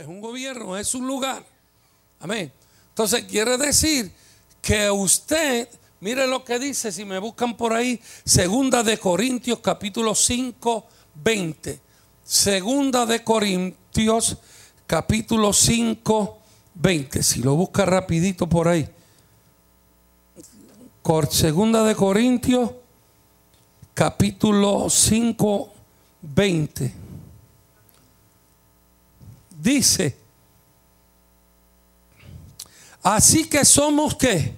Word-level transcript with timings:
es 0.00 0.06
un 0.06 0.20
gobierno, 0.20 0.76
es 0.76 0.94
un 0.94 1.06
lugar. 1.06 1.44
Amén. 2.20 2.52
Entonces 2.88 3.24
quiere 3.24 3.56
decir 3.56 4.10
que 4.60 4.90
usted, 4.90 5.68
mire 6.00 6.26
lo 6.26 6.44
que 6.44 6.58
dice, 6.58 6.90
si 6.90 7.04
me 7.04 7.18
buscan 7.18 7.56
por 7.56 7.72
ahí, 7.72 8.00
segunda 8.24 8.82
de 8.82 8.98
Corintios 8.98 9.60
capítulo 9.60 10.14
5, 10.14 10.86
20. 11.14 11.80
Segunda 12.24 13.06
de 13.06 13.22
Corintios 13.22 14.38
capítulo 14.86 15.52
5, 15.52 16.38
20. 16.74 17.22
Si 17.22 17.42
lo 17.42 17.54
busca 17.54 17.84
rapidito 17.84 18.48
por 18.48 18.68
ahí. 18.68 18.88
Segunda 21.30 21.82
de 21.82 21.94
Corintios 21.96 22.70
capítulo 23.94 24.88
5, 24.88 25.72
20. 26.22 27.09
Dice, 29.60 30.16
así 33.02 33.46
que 33.46 33.64
somos 33.66 34.14
qué? 34.14 34.54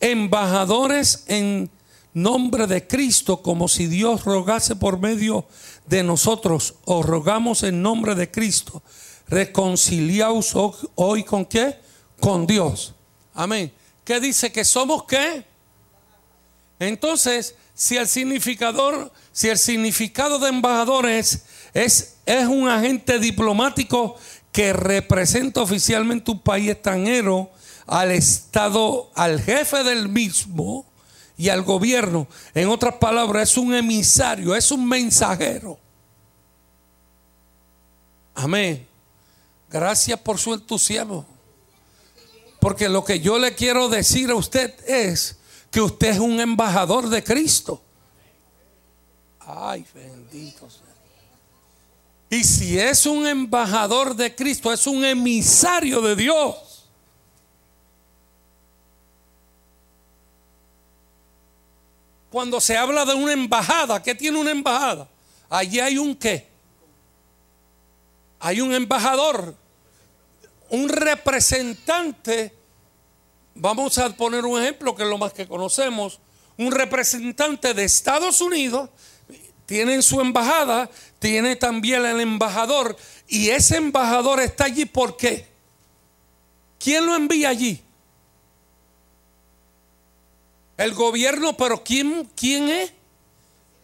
Embajadores 0.00 1.24
en 1.26 1.70
nombre 2.14 2.66
de 2.66 2.86
Cristo, 2.86 3.42
como 3.42 3.68
si 3.68 3.86
Dios 3.86 4.24
rogase 4.24 4.74
por 4.76 4.98
medio 4.98 5.44
de 5.86 6.02
nosotros, 6.02 6.76
o 6.86 7.02
rogamos 7.02 7.62
en 7.62 7.82
nombre 7.82 8.14
de 8.14 8.30
Cristo. 8.30 8.82
Reconciliaos 9.28 10.54
hoy 10.94 11.24
con 11.24 11.44
qué? 11.44 11.78
Con 12.20 12.46
Dios. 12.46 12.94
Amén. 13.34 13.70
¿Qué 14.02 14.18
dice? 14.18 14.50
Que 14.50 14.64
somos 14.64 15.04
qué? 15.04 15.44
Entonces, 16.78 17.54
si 17.74 17.98
el 17.98 18.08
significador, 18.08 19.12
si 19.30 19.48
el 19.48 19.58
significado 19.58 20.38
de 20.38 20.48
embajador 20.48 21.06
es, 21.06 21.44
es, 21.74 22.16
un 22.48 22.68
agente 22.68 23.18
diplomático 23.18 24.16
que 24.52 24.72
representa 24.72 25.62
oficialmente 25.62 26.30
un 26.30 26.40
país 26.40 26.70
extranjero 26.70 27.50
al 27.86 28.10
Estado, 28.10 29.10
al 29.14 29.40
jefe 29.40 29.82
del 29.84 30.08
mismo 30.08 30.84
y 31.36 31.48
al 31.48 31.62
gobierno. 31.62 32.26
En 32.54 32.68
otras 32.68 32.94
palabras, 32.96 33.50
es 33.50 33.56
un 33.56 33.74
emisario, 33.74 34.54
es 34.54 34.70
un 34.70 34.86
mensajero. 34.86 35.78
Amén. 38.34 38.86
Gracias 39.70 40.18
por 40.20 40.38
su 40.38 40.54
entusiasmo. 40.54 41.26
Porque 42.60 42.88
lo 42.88 43.04
que 43.04 43.20
yo 43.20 43.38
le 43.38 43.54
quiero 43.54 43.88
decir 43.88 44.30
a 44.30 44.34
usted 44.34 44.74
es 44.86 45.38
que 45.70 45.80
usted 45.80 46.08
es 46.08 46.18
un 46.18 46.40
embajador 46.40 47.08
de 47.08 47.22
Cristo. 47.22 47.80
Ay, 49.40 49.86
bendito 49.94 50.68
sea. 50.68 50.87
Y 52.30 52.44
si 52.44 52.78
es 52.78 53.06
un 53.06 53.26
embajador 53.26 54.14
de 54.14 54.34
Cristo, 54.34 54.72
es 54.72 54.86
un 54.86 55.04
emisario 55.04 56.00
de 56.02 56.16
Dios. 56.16 56.88
Cuando 62.30 62.60
se 62.60 62.76
habla 62.76 63.06
de 63.06 63.14
una 63.14 63.32
embajada, 63.32 64.02
¿qué 64.02 64.14
tiene 64.14 64.38
una 64.38 64.50
embajada? 64.50 65.08
Allí 65.48 65.80
hay 65.80 65.96
un 65.96 66.14
qué. 66.14 66.46
Hay 68.40 68.60
un 68.60 68.74
embajador, 68.74 69.56
un 70.68 70.88
representante 70.88 72.58
Vamos 73.60 73.98
a 73.98 74.08
poner 74.10 74.44
un 74.44 74.62
ejemplo 74.62 74.94
que 74.94 75.02
es 75.02 75.08
lo 75.08 75.18
más 75.18 75.32
que 75.32 75.48
conocemos. 75.48 76.20
Un 76.56 76.70
representante 76.70 77.74
de 77.74 77.84
Estados 77.84 78.40
Unidos 78.40 78.88
tiene 79.66 79.94
en 79.94 80.02
su 80.02 80.20
embajada, 80.20 80.88
tiene 81.18 81.56
también 81.56 82.04
el 82.04 82.20
embajador. 82.20 82.96
Y 83.26 83.50
ese 83.50 83.76
embajador 83.76 84.40
está 84.40 84.64
allí 84.64 84.84
¿por 84.84 85.16
qué? 85.16 85.46
¿Quién 86.78 87.06
lo 87.06 87.16
envía 87.16 87.48
allí? 87.48 87.82
El 90.76 90.94
gobierno, 90.94 91.56
pero 91.56 91.82
¿quién, 91.82 92.30
quién 92.36 92.68
es? 92.68 92.92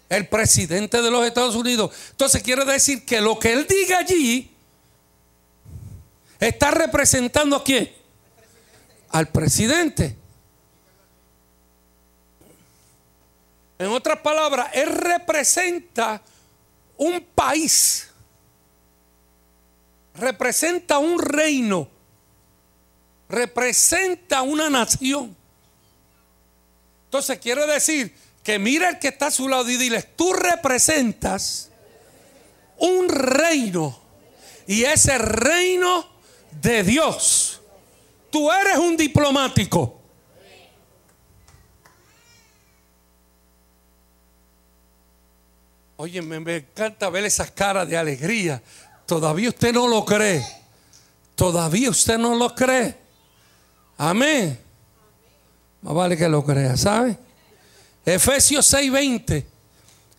El 0.09 0.29
presidente 0.29 1.03
de 1.03 1.11
los 1.11 1.27
Estados 1.27 1.57
Unidos. 1.57 1.93
Entonces 2.11 2.43
quiere 2.43 2.65
decir 2.65 3.05
que 3.05 3.21
lo 3.21 3.39
que 3.39 3.53
él 3.53 3.67
diga 3.67 3.99
allí 3.99 4.51
está 6.39 6.71
representando 6.71 7.57
a 7.57 7.65
quién? 7.65 7.91
al 9.15 9.29
presidente. 9.29 10.17
En 13.79 13.87
otras 13.87 14.19
palabras, 14.19 14.71
él 14.73 14.89
representa 14.89 16.21
un 16.97 17.25
país, 17.35 18.09
representa 20.15 20.99
un 20.99 21.19
reino, 21.19 21.89
representa 23.29 24.43
una 24.43 24.71
nación. 24.71 25.37
Entonces 27.07 27.39
quiere 27.39 27.67
decir 27.67 28.15
que 28.43 28.59
mira 28.59 28.91
el 28.91 28.99
que 28.99 29.09
está 29.09 29.27
a 29.27 29.31
su 29.31 29.49
lado 29.49 29.69
y 29.71 29.77
dile, 29.77 30.03
tú 30.03 30.33
representas 30.33 31.71
un 32.79 33.09
reino 33.09 33.99
y 34.67 34.85
ese 34.85 35.19
reino 35.19 36.07
de 36.63 36.83
Dios. 36.83 37.61
Tú 38.31 38.51
eres 38.51 38.79
un 38.79 38.97
diplomático. 38.97 40.04
Oye, 46.05 46.21
me, 46.21 46.57
encanta 46.57 47.09
ver 47.09 47.25
esas 47.25 47.51
caras 47.51 47.89
de 47.89 47.97
alegría. 47.97 48.63
Todavía 49.07 49.49
usted 49.49 49.73
no 49.73 49.89
lo 49.89 50.05
cree. 50.05 50.45
Todavía 51.35 51.89
usted 51.89 52.19
no 52.19 52.35
lo 52.35 52.55
cree. 52.55 52.95
Amén. 53.97 54.61
Más 55.81 55.95
vale 55.95 56.15
que 56.15 56.29
lo 56.29 56.45
crea, 56.45 56.77
¿sabe? 56.77 57.17
Efesios 58.05 58.71
6:20. 58.71 59.47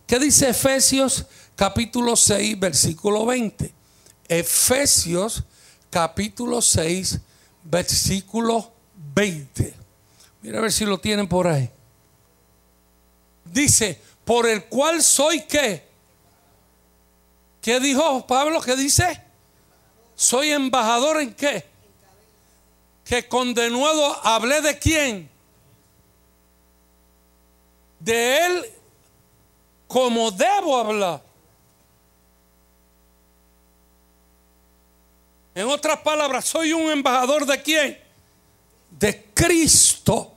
¿Qué 0.08 0.18
dice 0.18 0.50
Efesios 0.50 1.28
capítulo 1.56 2.16
6, 2.16 2.60
versículo 2.60 3.24
20? 3.24 3.72
Efesios 4.28 5.44
capítulo 5.92 6.64
6, 6.64 7.20
versículo 7.64 8.72
20. 9.14 9.72
Mira 10.42 10.58
a 10.58 10.62
ver 10.64 10.72
si 10.72 10.84
lo 10.84 10.98
tienen 10.98 11.28
por 11.28 11.48
ahí. 11.48 11.70
Dice, 13.46 14.02
por 14.26 14.48
el 14.48 14.66
cual 14.66 15.02
soy 15.04 15.42
qué. 15.42 15.88
¿Qué 17.62 17.80
dijo 17.80 18.26
Pablo? 18.28 18.60
¿Qué 18.60 18.76
dice? 18.76 19.22
Soy 20.16 20.52
embajador 20.52 21.22
en 21.22 21.34
qué? 21.34 21.66
Que 23.04 23.28
condenado 23.28 24.26
hablé 24.26 24.62
de 24.62 24.78
quién? 24.80 25.30
De 28.00 28.46
él 28.46 28.66
como 29.88 30.32
debo 30.32 30.78
hablar. 30.78 31.22
En 35.54 35.68
otras 35.68 36.00
palabras, 36.00 36.46
soy 36.46 36.74
un 36.74 36.92
embajador 36.92 37.46
de 37.46 37.62
quién? 37.62 37.98
De 38.90 39.26
Cristo. 39.34 40.34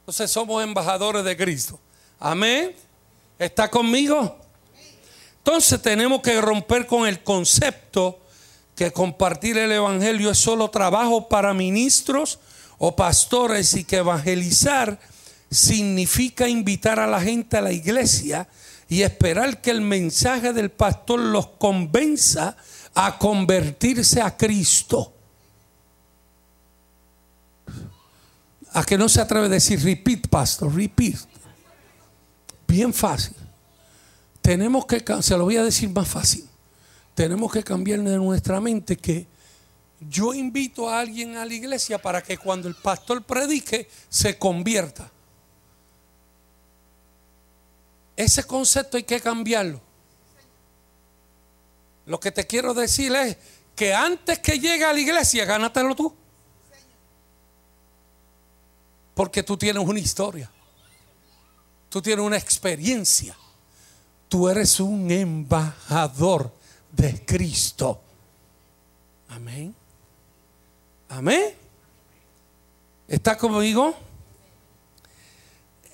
Entonces 0.00 0.30
somos 0.30 0.62
embajadores 0.62 1.22
de 1.22 1.36
Cristo. 1.36 1.78
Amén. 2.18 2.74
¿Está 3.38 3.70
conmigo? 3.70 4.38
Entonces 5.38 5.80
tenemos 5.80 6.20
que 6.20 6.40
romper 6.40 6.86
con 6.86 7.06
el 7.06 7.22
concepto 7.22 8.20
que 8.74 8.92
compartir 8.92 9.58
el 9.58 9.72
Evangelio 9.72 10.30
es 10.30 10.38
solo 10.38 10.70
trabajo 10.70 11.28
para 11.28 11.54
ministros 11.54 12.38
o 12.78 12.94
pastores 12.94 13.74
y 13.74 13.84
que 13.84 13.96
evangelizar 13.96 15.00
significa 15.50 16.48
invitar 16.48 17.00
a 17.00 17.06
la 17.06 17.20
gente 17.20 17.56
a 17.56 17.60
la 17.60 17.72
iglesia 17.72 18.48
y 18.88 19.02
esperar 19.02 19.60
que 19.60 19.70
el 19.70 19.80
mensaje 19.80 20.52
del 20.52 20.70
pastor 20.70 21.20
los 21.20 21.48
convenza 21.58 22.56
a 22.94 23.18
convertirse 23.18 24.20
a 24.20 24.36
Cristo. 24.36 25.12
A 28.72 28.84
que 28.84 28.98
no 28.98 29.08
se 29.08 29.20
atreve 29.20 29.46
a 29.46 29.50
decir 29.50 29.82
repeat, 29.82 30.28
pastor, 30.28 30.74
repeat. 30.74 31.16
Bien 32.68 32.92
fácil. 32.92 33.34
Tenemos 34.42 34.86
que, 34.86 35.02
se 35.22 35.36
lo 35.36 35.44
voy 35.44 35.56
a 35.56 35.64
decir 35.64 35.90
más 35.90 36.06
fácil. 36.06 36.48
Tenemos 37.14 37.50
que 37.50 37.64
cambiar 37.64 38.00
de 38.00 38.16
nuestra 38.16 38.60
mente 38.60 38.96
que 38.96 39.26
yo 40.00 40.32
invito 40.32 40.88
a 40.88 41.00
alguien 41.00 41.36
a 41.36 41.44
la 41.44 41.54
iglesia 41.54 42.00
para 42.00 42.22
que 42.22 42.38
cuando 42.38 42.68
el 42.68 42.76
pastor 42.76 43.24
predique 43.24 43.88
se 44.08 44.38
convierta. 44.38 45.10
Ese 48.14 48.44
concepto 48.44 48.96
hay 48.96 49.02
que 49.02 49.20
cambiarlo. 49.20 49.80
Lo 52.06 52.20
que 52.20 52.30
te 52.30 52.46
quiero 52.46 52.74
decir 52.74 53.14
es 53.16 53.36
que 53.74 53.94
antes 53.94 54.38
que 54.40 54.58
llegue 54.58 54.84
a 54.84 54.92
la 54.92 55.00
iglesia, 55.00 55.44
gánatelo 55.44 55.94
tú. 55.94 56.14
Porque 59.14 59.42
tú 59.42 59.56
tienes 59.56 59.82
una 59.82 59.98
historia. 59.98 60.50
Tú 61.88 62.02
tienes 62.02 62.24
una 62.24 62.36
experiencia. 62.36 63.36
Tú 64.28 64.48
eres 64.48 64.78
un 64.78 65.10
embajador 65.10 66.52
de 66.92 67.24
Cristo. 67.24 68.00
Amén. 69.28 69.74
Amén. 71.08 71.54
¿Está 73.06 73.38
conmigo? 73.38 73.96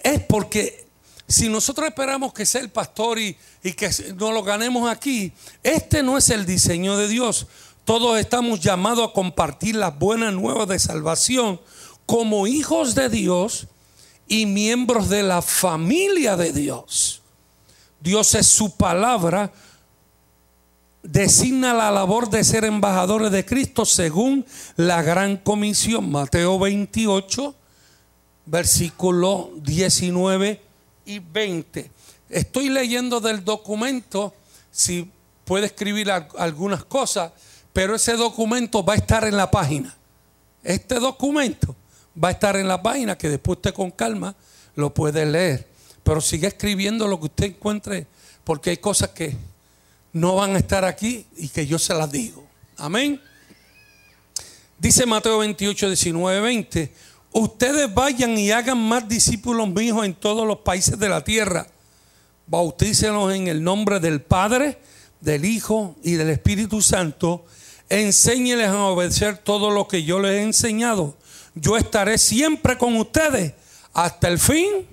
Es 0.03 0.21
porque 0.25 0.89
si 1.29 1.49
nosotros 1.49 1.89
esperamos 1.89 2.33
que 2.33 2.45
sea 2.45 2.61
el 2.61 2.71
pastor 2.71 3.19
y, 3.19 3.37
y 3.63 3.73
que 3.73 3.89
nos 4.17 4.35
lo 4.35 4.43
ganemos 4.43 4.91
aquí, 4.91 5.33
este 5.63 6.03
no 6.03 6.19
es 6.19 6.29
el 6.31 6.45
diseño 6.45 6.97
de 6.97 7.07
Dios. 7.09 7.47
Todos 7.85 8.19
estamos 8.19 8.61
llamados 8.61 9.11
a 9.11 9.13
compartir 9.13 9.77
las 9.77 9.97
buenas 9.97 10.35
nuevas 10.35 10.67
de 10.69 10.79
salvación 10.79 11.61
como 12.07 12.47
hijos 12.47 12.95
de 12.95 13.09
Dios 13.09 13.69
y 14.29 14.47
miembros 14.47 15.09
de 15.09 15.23
la 15.23 15.43
familia 15.43 16.37
de 16.37 16.53
Dios. 16.53 17.21
Dios 18.01 18.35
es 18.35 18.47
su 18.47 18.77
palabra, 18.77 19.53
designa 21.03 21.73
la 21.75 21.91
labor 21.91 22.31
de 22.31 22.45
ser 22.45 22.65
embajadores 22.65 23.31
de 23.31 23.45
Cristo 23.45 23.85
según 23.85 24.45
la 24.77 25.03
gran 25.03 25.37
comisión. 25.37 26.11
Mateo 26.11 26.59
28, 26.59 27.55
versículo 28.47 29.51
19 29.63 30.61
y 31.07 31.19
20. 31.19 31.91
Estoy 32.29 32.69
leyendo 32.69 33.21
del 33.21 33.45
documento, 33.45 34.35
si 34.71 35.11
puede 35.45 35.67
escribir 35.67 36.11
algunas 36.11 36.85
cosas 36.85 37.33
pero 37.75 37.97
ese 37.97 38.17
documento 38.17 38.85
va 38.85 38.95
a 38.95 38.97
estar 38.97 39.25
en 39.25 39.37
la 39.37 39.51
página. 39.51 39.95
Este 40.63 40.95
documento 41.01 41.75
va 42.23 42.29
a 42.29 42.33
estar 42.33 42.57
en 42.57 42.69
la 42.69 42.83
página 42.83 43.17
que 43.17 43.29
después 43.29 43.59
usted 43.59 43.75
con 43.75 43.91
calma 43.91 44.35
lo 44.75 44.93
puede 44.93 45.27
leer. 45.27 45.67
Pero 46.03 46.21
sigue 46.21 46.47
escribiendo 46.47 47.09
lo 47.09 47.19
que 47.19 47.27
usted 47.27 47.45
encuentre, 47.47 48.07
porque 48.45 48.71
hay 48.71 48.77
cosas 48.77 49.11
que 49.11 49.37
no 50.13 50.37
van 50.37 50.55
a 50.55 50.59
estar 50.59 50.85
aquí 50.85 51.27
y 51.37 51.49
que 51.49 51.67
yo 51.67 51.79
se 51.79 51.95
las 51.95 52.11
digo. 52.11 52.45
Amén. 52.77 53.21
Dice 54.79 55.07
Mateo 55.07 55.39
28, 55.39 55.89
19, 55.89 56.41
20. 56.41 56.93
Ustedes 57.33 57.93
vayan 57.93 58.37
y 58.39 58.51
hagan 58.51 58.79
más 58.79 59.09
discípulos 59.09 59.69
míos 59.69 60.05
en 60.05 60.15
todos 60.15 60.47
los 60.47 60.59
países 60.59 60.99
de 60.99 61.09
la 61.09 61.25
tierra. 61.25 61.67
Bautícenlos 62.47 63.33
en 63.35 63.49
el 63.49 63.65
nombre 63.65 63.99
del 63.99 64.21
Padre, 64.21 64.79
del 65.21 65.45
Hijo 65.45 65.97
y 66.03 66.13
del 66.13 66.31
Espíritu 66.31 66.83
Santo 66.83 67.45
enséñeles 67.89 68.69
a 68.69 68.87
obedecer 68.87 69.39
todo 69.39 69.71
lo 69.71 69.89
que 69.89 70.05
yo 70.05 70.21
les 70.21 70.33
he 70.33 70.43
enseñado. 70.43 71.17
Yo 71.55 71.77
estaré 71.77 72.19
siempre 72.19 72.77
con 72.77 72.97
ustedes 72.97 73.55
hasta 73.93 74.29
el 74.29 74.39
fin 74.39 74.87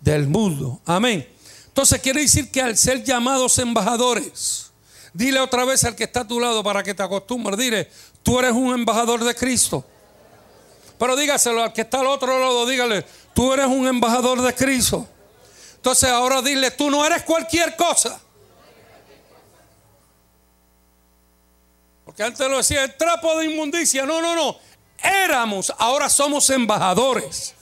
del 0.00 0.26
mundo. 0.26 0.80
Amén. 0.84 1.28
Entonces 1.66 2.00
quiere 2.00 2.20
decir 2.22 2.50
que 2.50 2.60
al 2.60 2.76
ser 2.76 3.04
llamados 3.04 3.58
embajadores, 3.58 4.70
dile 5.12 5.40
otra 5.40 5.64
vez 5.64 5.84
al 5.84 5.94
que 5.94 6.04
está 6.04 6.20
a 6.20 6.28
tu 6.28 6.40
lado 6.40 6.62
para 6.62 6.82
que 6.82 6.94
te 6.94 7.02
acostumbres, 7.02 7.58
dile, 7.58 7.90
tú 8.22 8.38
eres 8.38 8.52
un 8.52 8.74
embajador 8.74 9.24
de 9.24 9.34
Cristo. 9.34 9.84
Pero 10.98 11.16
dígaselo 11.16 11.62
al 11.62 11.72
que 11.72 11.80
está 11.82 12.00
al 12.00 12.06
otro 12.06 12.38
lado, 12.38 12.66
dígale, 12.66 13.04
tú 13.34 13.52
eres 13.52 13.66
un 13.66 13.86
embajador 13.86 14.40
de 14.40 14.54
Cristo. 14.54 15.06
Entonces 15.76 16.08
ahora 16.08 16.40
dile, 16.42 16.70
tú 16.70 16.90
no 16.90 17.04
eres 17.04 17.22
cualquier 17.22 17.74
cosa. 17.76 18.20
Porque 22.04 22.22
antes 22.22 22.48
lo 22.48 22.58
decía 22.58 22.84
el 22.84 22.94
trapo 22.96 23.38
de 23.38 23.46
inmundicia. 23.46 24.04
No, 24.04 24.20
no, 24.20 24.34
no. 24.34 24.58
Éramos, 25.02 25.72
ahora 25.78 26.08
somos 26.08 26.48
embajadores. 26.50 27.54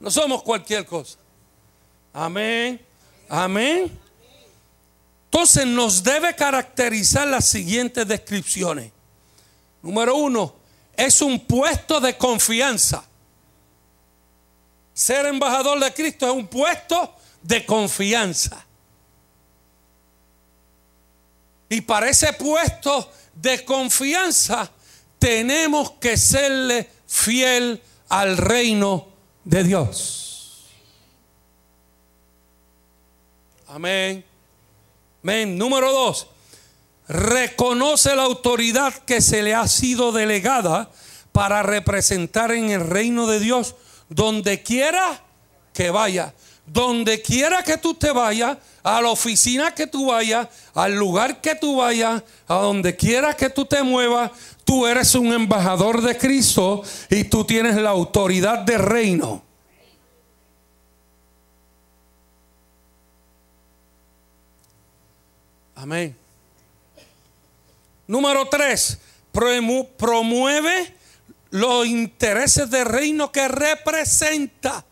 No 0.00 0.10
somos 0.10 0.42
cualquier 0.42 0.84
cosa. 0.84 1.18
Amén. 2.12 2.84
Amén. 3.28 3.98
Entonces 5.26 5.64
nos 5.64 6.02
debe 6.02 6.34
caracterizar 6.34 7.28
las 7.28 7.44
siguientes 7.48 8.06
descripciones. 8.08 8.90
Número 9.82 10.16
uno, 10.16 10.54
es 10.96 11.22
un 11.22 11.38
puesto 11.38 12.00
de 12.00 12.16
confianza. 12.18 13.04
Ser 14.92 15.26
embajador 15.26 15.78
de 15.78 15.94
Cristo 15.94 16.26
es 16.26 16.32
un 16.32 16.48
puesto 16.48 17.14
de 17.42 17.64
confianza. 17.64 18.66
Y 21.68 21.80
para 21.82 22.08
ese 22.08 22.32
puesto 22.32 23.08
de 23.34 23.64
confianza 23.64 24.70
tenemos 25.20 25.92
que 25.92 26.16
serle 26.16 26.90
fiel 27.06 27.80
al 28.08 28.36
reino 28.36 29.06
de 29.44 29.62
Dios. 29.62 30.66
Amén. 33.68 34.24
Amén. 35.22 35.56
Número 35.56 35.92
dos, 35.92 36.26
reconoce 37.06 38.16
la 38.16 38.24
autoridad 38.24 38.92
que 38.92 39.20
se 39.20 39.42
le 39.42 39.54
ha 39.54 39.68
sido 39.68 40.10
delegada 40.10 40.90
para 41.30 41.62
representar 41.62 42.50
en 42.50 42.70
el 42.70 42.80
reino 42.80 43.28
de 43.28 43.38
Dios 43.38 43.76
donde 44.08 44.62
quiera 44.62 45.22
que 45.72 45.90
vaya. 45.90 46.34
Donde 46.66 47.20
quiera 47.20 47.62
que 47.62 47.78
tú 47.78 47.94
te 47.94 48.12
vayas, 48.12 48.56
a 48.82 49.00
la 49.00 49.10
oficina 49.10 49.74
que 49.74 49.86
tú 49.86 50.06
vayas, 50.06 50.48
al 50.74 50.94
lugar 50.94 51.40
que 51.40 51.54
tú 51.54 51.76
vayas, 51.76 52.22
a 52.46 52.54
donde 52.54 52.96
quiera 52.96 53.34
que 53.34 53.50
tú 53.50 53.64
te 53.64 53.82
muevas, 53.82 54.30
tú 54.70 54.86
eres 54.86 55.16
un 55.16 55.32
embajador 55.32 56.00
de 56.00 56.16
Cristo 56.16 56.84
y 57.08 57.24
tú 57.24 57.44
tienes 57.44 57.74
la 57.74 57.90
autoridad 57.90 58.60
de 58.60 58.78
reino. 58.78 59.42
Amén. 65.74 66.16
Número 68.06 68.48
tres, 68.48 69.00
promueve 69.32 70.94
los 71.50 71.84
intereses 71.88 72.70
del 72.70 72.84
reino 72.84 73.32
que 73.32 73.48
representa. 73.48 74.84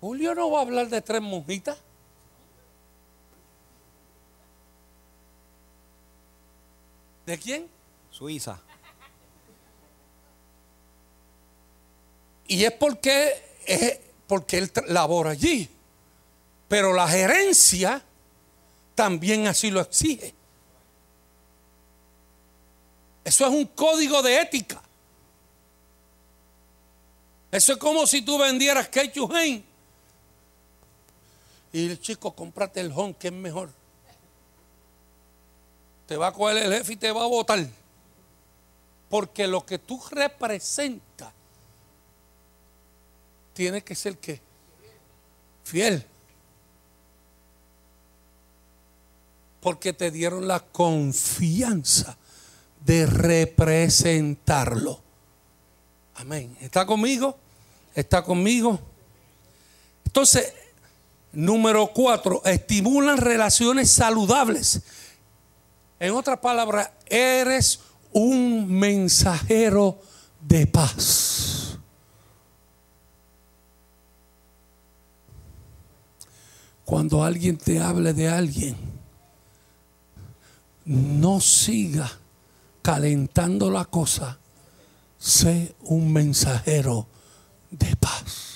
Julio 0.00 0.34
no 0.34 0.50
va 0.50 0.60
a 0.60 0.62
hablar 0.62 0.88
de 0.88 1.02
tres 1.02 1.20
monjitas. 1.20 1.76
¿De 7.28 7.38
quién? 7.38 7.68
Suiza. 8.10 8.58
Y 12.46 12.64
es 12.64 12.72
porque, 12.72 13.58
es 13.66 14.00
porque 14.26 14.56
él 14.56 14.72
labora 14.86 15.32
allí. 15.32 15.68
Pero 16.68 16.94
la 16.94 17.06
gerencia 17.06 18.02
también 18.94 19.46
así 19.46 19.70
lo 19.70 19.82
exige. 19.82 20.32
Eso 23.24 23.46
es 23.46 23.52
un 23.52 23.66
código 23.66 24.22
de 24.22 24.40
ética. 24.40 24.80
Eso 27.50 27.74
es 27.74 27.78
como 27.78 28.06
si 28.06 28.22
tú 28.22 28.38
vendieras 28.38 28.88
ketchup 28.88 29.34
y 31.74 31.90
el 31.90 32.00
chico, 32.00 32.34
cómprate 32.34 32.80
el 32.80 32.90
home 32.90 33.14
que 33.18 33.28
es 33.28 33.34
mejor. 33.34 33.68
Te 36.08 36.16
va 36.16 36.28
a 36.28 36.32
coger 36.32 36.56
el 36.56 36.72
jefe 36.72 36.94
y 36.94 36.96
te 36.96 37.12
va 37.12 37.22
a 37.22 37.26
votar. 37.26 37.64
Porque 39.10 39.46
lo 39.46 39.64
que 39.64 39.78
tú 39.78 40.02
representas 40.10 41.32
tiene 43.52 43.84
que 43.84 43.94
ser 43.94 44.16
que 44.16 44.40
fiel. 45.64 46.02
Porque 49.60 49.92
te 49.92 50.10
dieron 50.10 50.48
la 50.48 50.60
confianza 50.60 52.16
de 52.86 53.04
representarlo. 53.04 55.02
Amén. 56.14 56.56
¿Está 56.62 56.86
conmigo? 56.86 57.36
¿Está 57.94 58.24
conmigo? 58.24 58.80
Entonces, 60.06 60.54
Número 61.32 61.92
cuatro, 61.92 62.42
estimulan 62.44 63.18
relaciones 63.18 63.90
saludables. 63.90 64.80
En 66.00 66.12
otras 66.12 66.38
palabras, 66.38 66.90
eres 67.06 67.80
un 68.12 68.72
mensajero 68.72 70.00
de 70.40 70.66
paz. 70.66 71.78
Cuando 76.84 77.22
alguien 77.22 77.58
te 77.58 77.80
hable 77.80 78.14
de 78.14 78.28
alguien, 78.28 78.76
no 80.86 81.40
siga 81.40 82.10
calentando 82.80 83.70
la 83.70 83.84
cosa. 83.84 84.38
Sé 85.18 85.74
un 85.82 86.12
mensajero 86.12 87.06
de 87.70 87.94
paz. 87.96 88.47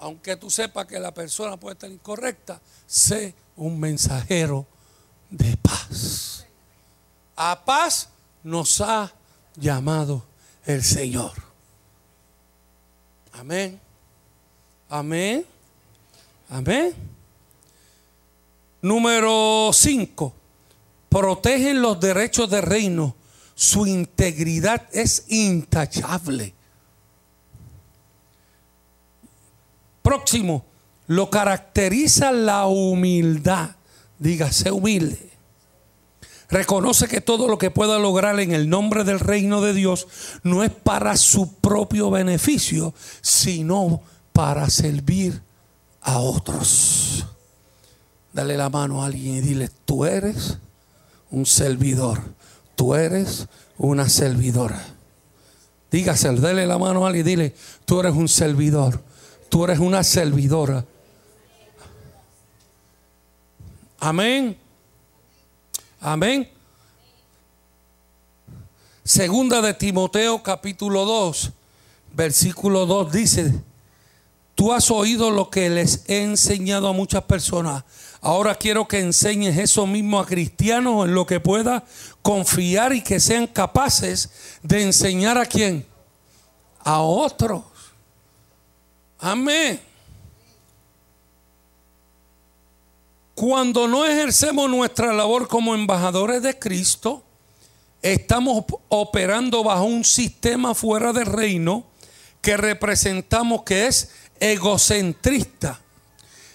Aunque 0.00 0.36
tú 0.36 0.50
sepas 0.50 0.86
que 0.86 0.98
la 0.98 1.12
persona 1.12 1.58
puede 1.58 1.74
estar 1.74 1.90
incorrecta, 1.90 2.60
sé 2.86 3.34
un 3.56 3.78
mensajero 3.78 4.66
de 5.28 5.56
paz. 5.58 6.46
A 7.36 7.64
paz 7.64 8.08
nos 8.42 8.80
ha 8.80 9.12
llamado 9.56 10.24
el 10.64 10.82
Señor. 10.82 11.32
Amén. 13.32 13.78
Amén. 14.88 15.46
Amén. 16.48 16.94
Número 18.82 19.70
5. 19.72 20.34
Protegen 21.10 21.82
los 21.82 22.00
derechos 22.00 22.48
del 22.50 22.62
reino. 22.62 23.14
Su 23.54 23.86
integridad 23.86 24.88
es 24.92 25.24
intachable. 25.28 26.54
Próximo. 30.10 30.64
Lo 31.06 31.30
caracteriza 31.30 32.32
la 32.32 32.66
humildad. 32.66 33.76
Dígase 34.18 34.72
humilde. 34.72 35.30
Reconoce 36.48 37.06
que 37.06 37.20
todo 37.20 37.46
lo 37.46 37.58
que 37.58 37.70
pueda 37.70 37.96
lograr 38.00 38.40
en 38.40 38.50
el 38.50 38.68
nombre 38.68 39.04
del 39.04 39.20
reino 39.20 39.60
de 39.60 39.72
Dios 39.72 40.08
no 40.42 40.64
es 40.64 40.72
para 40.72 41.16
su 41.16 41.52
propio 41.58 42.10
beneficio, 42.10 42.92
sino 43.20 44.02
para 44.32 44.68
servir 44.68 45.42
a 46.00 46.18
otros. 46.18 47.24
Dale 48.32 48.56
la 48.56 48.68
mano 48.68 49.04
a 49.04 49.06
alguien 49.06 49.36
y 49.36 49.40
dile, 49.42 49.70
tú 49.84 50.04
eres 50.04 50.58
un 51.30 51.46
servidor, 51.46 52.20
tú 52.74 52.96
eres 52.96 53.46
una 53.78 54.08
servidora. 54.08 54.84
Dígaselo, 55.92 56.40
dale 56.40 56.66
la 56.66 56.78
mano 56.78 57.04
a 57.04 57.10
alguien 57.10 57.24
y 57.24 57.30
dile, 57.30 57.54
tú 57.84 58.00
eres 58.00 58.14
un 58.14 58.26
servidor, 58.26 59.04
tú 59.50 59.64
eres 59.64 59.80
una 59.80 60.02
servidora. 60.02 60.84
Amén. 63.98 64.56
Amén. 66.00 66.48
Segunda 69.04 69.60
de 69.60 69.74
Timoteo 69.74 70.42
capítulo 70.42 71.04
2, 71.04 71.50
versículo 72.12 72.86
2 72.86 73.12
dice, 73.12 73.60
tú 74.54 74.72
has 74.72 74.90
oído 74.90 75.30
lo 75.30 75.50
que 75.50 75.68
les 75.68 76.08
he 76.08 76.22
enseñado 76.22 76.88
a 76.88 76.92
muchas 76.92 77.24
personas. 77.24 77.84
Ahora 78.20 78.54
quiero 78.54 78.86
que 78.86 79.00
enseñes 79.00 79.58
eso 79.58 79.86
mismo 79.86 80.20
a 80.20 80.26
cristianos 80.26 81.06
en 81.06 81.14
lo 81.14 81.26
que 81.26 81.40
pueda 81.40 81.84
confiar 82.22 82.94
y 82.94 83.02
que 83.02 83.18
sean 83.18 83.48
capaces 83.48 84.30
de 84.62 84.84
enseñar 84.84 85.38
a 85.38 85.46
quién? 85.46 85.84
A 86.84 87.00
otros. 87.00 87.64
Amén. 89.20 89.80
Cuando 93.34 93.86
no 93.86 94.04
ejercemos 94.04 94.68
nuestra 94.68 95.12
labor 95.12 95.48
como 95.48 95.74
embajadores 95.74 96.42
de 96.42 96.58
Cristo, 96.58 97.22
estamos 98.02 98.64
operando 98.88 99.62
bajo 99.62 99.84
un 99.84 100.04
sistema 100.04 100.74
fuera 100.74 101.12
del 101.12 101.26
reino 101.26 101.84
que 102.40 102.56
representamos 102.56 103.62
que 103.62 103.86
es 103.86 104.10
egocentrista. 104.40 105.80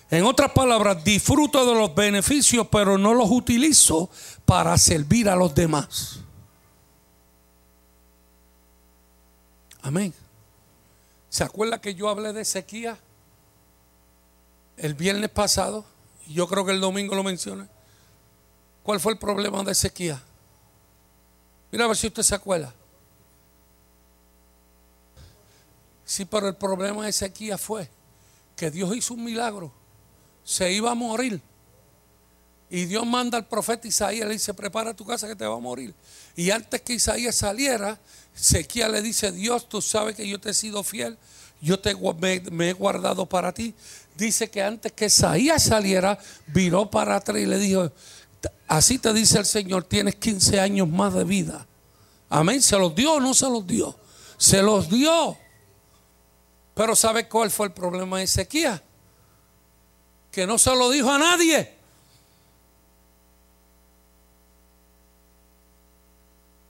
En 0.10 0.24
otras 0.24 0.51
palabras, 0.51 1.03
disfruto 1.03 1.65
de 1.65 1.74
los 1.74 1.93
beneficios, 1.93 2.67
pero 2.72 2.98
no 2.98 3.13
los 3.13 3.29
utilizo 3.29 4.10
para 4.45 4.77
servir 4.77 5.29
a 5.29 5.36
los 5.36 5.53
demás. 5.53 6.19
Amén. 9.81 10.13
¿Se 11.36 11.44
acuerda 11.44 11.82
que 11.82 11.94
yo 11.94 12.08
hablé 12.08 12.32
de 12.32 12.46
sequía 12.46 12.98
el 14.77 14.94
viernes 14.94 15.30
pasado? 15.30 15.84
Yo 16.30 16.48
creo 16.48 16.65
que 16.65 16.72
el 16.72 16.80
domingo 16.80 17.13
lo 17.13 17.24
mencioné. 17.24 17.68
¿Cuál 18.84 19.01
fue 19.01 19.12
el 19.12 19.20
problema 19.20 19.62
de 19.62 19.75
sequía? 19.75 20.24
Mira 21.74 21.84
a 21.84 21.88
ver 21.89 21.98
si 21.98 22.08
usted 22.08 22.24
se 22.24 22.36
acuerda. 22.36 22.74
Sí, 26.06 26.24
pero 26.24 26.48
el 26.48 26.56
problema 26.56 27.06
de 27.06 27.12
sequía 27.12 27.58
fue 27.58 27.89
que 28.56 28.72
Dios 28.72 28.96
hizo 28.96 29.13
un 29.13 29.25
milagro. 29.25 29.74
Se 30.46 30.72
iba 30.72 30.92
a 30.92 30.96
morir. 30.96 31.42
Y 32.69 32.86
Dios 32.86 33.05
manda 33.05 33.38
al 33.38 33.48
profeta 33.48 33.88
Isaías, 33.88 34.27
le 34.27 34.34
dice, 34.34 34.53
prepara 34.53 34.93
tu 34.93 35.05
casa 35.05 35.27
que 35.27 35.36
te 35.36 35.45
va 35.45 35.55
a 35.55 35.60
morir. 35.60 35.93
Y 36.36 36.51
antes 36.51 36.81
que 36.81 36.93
Isaías 36.93 37.36
saliera, 37.36 38.00
Sequía 38.34 38.89
le 38.89 39.01
dice, 39.01 39.31
Dios, 39.31 39.69
tú 39.69 39.81
sabes 39.81 40.15
que 40.15 40.27
yo 40.27 40.39
te 40.39 40.50
he 40.50 40.53
sido 40.53 40.84
fiel, 40.84 41.17
yo 41.62 41.79
te, 41.79 41.95
me 42.51 42.69
he 42.69 42.74
guardado 42.74 43.25
para 43.25 43.53
ti 43.53 43.74
dice 44.17 44.50
que 44.50 44.62
antes 44.62 44.91
que 44.91 45.05
Isaías 45.05 45.63
saliera, 45.63 46.17
viró 46.48 46.89
para 46.89 47.17
atrás 47.17 47.39
y 47.39 47.45
le 47.45 47.57
dijo, 47.57 47.91
así 48.67 48.98
te 48.98 49.13
dice 49.13 49.39
el 49.39 49.45
Señor, 49.45 49.84
tienes 49.84 50.15
15 50.15 50.60
años 50.60 50.88
más 50.88 51.13
de 51.13 51.24
vida. 51.24 51.67
Amén, 52.29 52.62
¿se 52.62 52.77
los 52.77 52.95
dio 52.95 53.13
o 53.13 53.19
no 53.19 53.34
se 53.34 53.50
los 53.50 53.65
dio? 53.65 53.98
Se 54.38 54.62
los 54.62 54.89
dio. 54.89 55.38
Pero 56.74 56.95
¿sabe 56.95 57.27
cuál 57.27 57.51
fue 57.51 57.67
el 57.67 57.74
problema 57.74 58.17
de 58.17 58.24
Ezequiel? 58.24 58.81
Que 60.31 60.45
no 60.45 60.57
se 60.57 60.75
lo 60.75 60.89
dijo 60.89 61.10
a 61.10 61.17
nadie. 61.17 61.75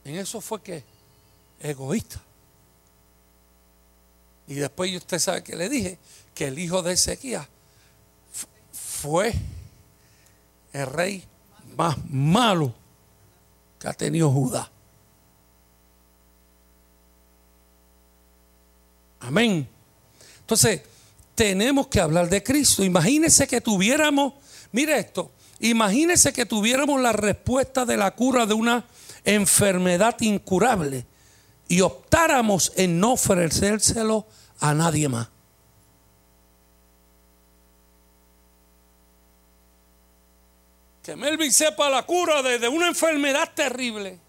En 0.05 0.15
eso 0.15 0.39
fue 0.39 0.62
que 0.62 0.83
egoísta. 1.59 2.21
Y 4.47 4.53
después 4.55 4.95
usted 4.95 5.17
sabe 5.17 5.43
que 5.43 5.55
le 5.55 5.67
dije 5.67 5.97
que 6.35 6.45
el 6.47 6.59
hijo 6.59 6.83
de 6.83 6.93
Ezequiel 6.93 7.41
fue 8.71 9.33
el 10.71 10.85
rey 10.85 11.24
más 11.75 11.97
malo 12.09 12.74
que 13.79 13.88
ha 13.88 13.93
tenido 13.93 14.31
Judá. 14.31 14.71
Amén. 19.21 19.67
Entonces, 20.41 20.81
tenemos 21.33 21.88
que 21.88 22.00
hablar 22.00 22.29
de 22.29 22.43
Cristo. 22.43 22.83
Imagínese 22.83 23.47
que 23.47 23.59
tuviéramos, 23.59 24.33
mire 24.71 25.00
esto, 25.00 25.31
imagínese 25.59 26.31
que 26.31 26.45
tuviéramos 26.45 27.01
la 27.01 27.12
respuesta 27.12 27.85
de 27.85 27.97
la 27.97 28.12
cura 28.12 28.45
de 28.45 28.53
una 28.53 28.85
enfermedad 29.25 30.15
incurable 30.22 31.05
y 31.67 31.82
optáramos 31.82 32.72
en 32.75 33.00
no 33.00 33.13
ofrecérselo 33.13 34.25
a 34.60 34.74
nadie 34.74 35.10
más. 35.10 35.27
Que 41.03 41.15
Melvin 41.15 41.51
sepa 41.51 41.89
la 41.89 42.03
cura 42.03 42.41
de, 42.41 42.67
una 42.67 42.88
enfermedad 42.88 43.51
terrible. 43.53 44.20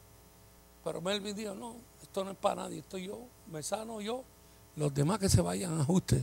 Pero 0.85 1.01
Melvin 1.01 1.35
dijo, 1.35 1.55
no, 1.55 1.77
esto 2.03 2.25
no 2.25 2.33
es 2.33 2.37
para 2.37 2.63
nadie, 2.63 2.81
esto 2.81 2.99
yo, 2.99 3.21
me 3.51 3.63
sano 3.63 4.01
yo, 4.01 4.23
los 4.77 4.93
demás 4.93 5.19
que 5.19 5.29
se 5.29 5.41
vayan 5.41 5.79
a 5.79 5.83
ajuste. 5.83 6.23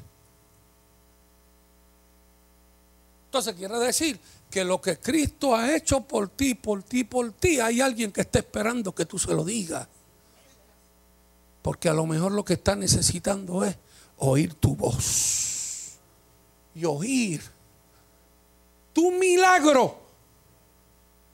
Entonces 3.26 3.56
quiere 3.56 3.80
decir 3.80 4.20
que 4.54 4.64
lo 4.64 4.80
que 4.80 5.00
Cristo 5.00 5.56
ha 5.56 5.76
hecho 5.76 6.02
por 6.02 6.30
ti, 6.30 6.54
por 6.54 6.84
ti, 6.84 7.04
por 7.04 7.32
ti, 7.32 7.60
hay 7.60 7.82
alguien 7.82 8.12
que 8.12 8.22
está 8.22 8.38
esperando 8.38 8.94
que 8.94 9.04
tú 9.04 9.18
se 9.18 9.34
lo 9.34 9.44
digas. 9.44 9.88
Porque 11.64 11.90
a 11.90 11.94
lo 11.94 12.06
mejor 12.06 12.34
lo 12.34 12.46
que 12.46 12.54
está 12.54 12.76
necesitando 12.76 13.66
es 13.66 13.76
oír 14.18 14.54
tu 14.54 14.76
voz 14.76 15.94
y 16.76 16.86
oír 16.86 17.42
tu 18.94 19.10
milagro. 19.14 19.98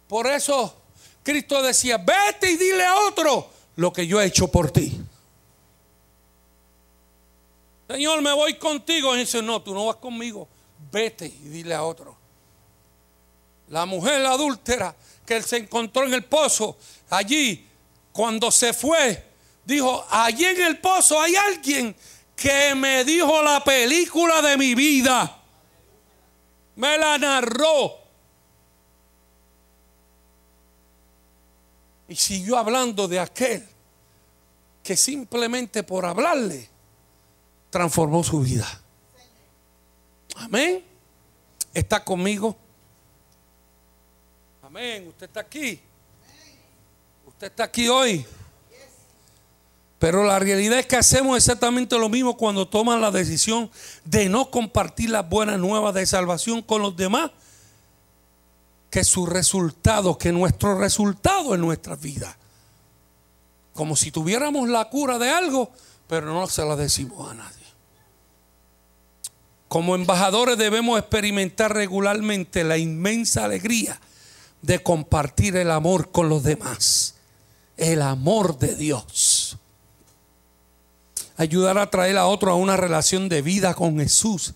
Por 0.07 0.25
eso 0.27 0.73
Cristo 1.21 1.61
decía, 1.61 1.97
vete 1.97 2.49
y 2.49 2.55
dile 2.55 2.85
a 2.85 2.95
otro 3.01 3.49
lo 3.75 3.91
que 3.91 4.07
yo 4.07 4.21
he 4.21 4.27
hecho 4.27 4.47
por 4.47 4.71
ti. 4.71 4.97
Señor, 7.89 8.21
me 8.21 8.31
voy 8.31 8.53
contigo. 8.53 9.13
Y 9.13 9.19
dice, 9.19 9.41
no, 9.41 9.61
tú 9.61 9.73
no 9.73 9.88
vas 9.88 9.97
conmigo. 9.97 10.47
Vete 10.89 11.25
y 11.25 11.49
dile 11.49 11.73
a 11.75 11.83
otro. 11.83 12.18
La 13.69 13.85
mujer 13.85 14.25
adúltera 14.25 14.95
que 15.25 15.38
él 15.38 15.43
se 15.43 15.57
encontró 15.57 16.05
en 16.05 16.13
el 16.13 16.25
pozo, 16.25 16.77
allí, 17.09 17.67
cuando 18.11 18.49
se 18.51 18.73
fue, 18.73 19.23
dijo, 19.63 20.05
allí 20.09 20.45
en 20.45 20.61
el 20.61 20.79
pozo 20.79 21.21
hay 21.21 21.35
alguien 21.35 21.95
que 22.35 22.73
me 22.73 23.03
dijo 23.03 23.43
la 23.43 23.63
película 23.63 24.41
de 24.41 24.57
mi 24.57 24.73
vida. 24.73 25.41
Me 26.75 26.97
la 26.97 27.17
narró. 27.17 27.99
Y 32.07 32.15
siguió 32.15 32.57
hablando 32.57 33.07
de 33.07 33.19
aquel 33.19 33.67
que 34.81 34.97
simplemente 34.97 35.83
por 35.83 36.05
hablarle 36.05 36.67
transformó 37.69 38.23
su 38.23 38.39
vida. 38.39 38.67
Amén. 40.38 40.83
¿Está 41.73 42.03
conmigo? 42.03 42.57
Amén. 44.69 45.07
Usted 45.07 45.25
está 45.25 45.39
aquí. 45.39 45.79
Usted 47.25 47.47
está 47.47 47.63
aquí 47.63 47.88
hoy. 47.89 48.23
Pero 49.97 50.23
la 50.23 50.38
realidad 50.38 50.77
es 50.77 50.85
que 50.85 50.95
hacemos 50.95 51.35
exactamente 51.35 51.97
lo 51.97 52.07
mismo 52.07 52.38
cuando 52.38 52.67
toman 52.67 53.01
la 53.01 53.09
decisión 53.09 53.71
de 54.05 54.29
no 54.29 54.51
compartir 54.51 55.09
las 55.09 55.27
buenas 55.27 55.57
nuevas 55.57 55.95
de 55.95 56.05
salvación 56.05 56.61
con 56.61 56.83
los 56.83 56.95
demás, 56.95 57.31
que 58.91 59.03
su 59.03 59.25
resultado, 59.25 60.19
que 60.19 60.31
nuestro 60.31 60.77
resultado 60.77 61.55
en 61.55 61.61
nuestra 61.61 61.95
vida. 61.95 62.38
como 63.73 63.95
si 63.95 64.11
tuviéramos 64.11 64.69
la 64.69 64.89
cura 64.89 65.17
de 65.17 65.31
algo, 65.31 65.71
pero 66.07 66.27
no 66.27 66.45
se 66.47 66.63
la 66.63 66.75
decimos 66.75 67.31
a 67.31 67.33
nadie. 67.33 67.65
Como 69.67 69.95
embajadores 69.95 70.57
debemos 70.57 70.99
experimentar 70.99 71.73
regularmente 71.73 72.63
la 72.63 72.77
inmensa 72.77 73.45
alegría 73.45 73.99
de 74.61 74.81
compartir 74.81 75.55
el 75.55 75.71
amor 75.71 76.11
con 76.11 76.29
los 76.29 76.43
demás. 76.43 77.15
El 77.77 78.01
amor 78.01 78.57
de 78.59 78.75
Dios. 78.75 79.57
Ayudar 81.37 81.77
a 81.77 81.89
traer 81.89 82.17
a 82.17 82.27
otro 82.27 82.51
a 82.51 82.55
una 82.55 82.75
relación 82.75 83.29
de 83.29 83.41
vida 83.41 83.73
con 83.73 83.97
Jesús. 83.99 84.55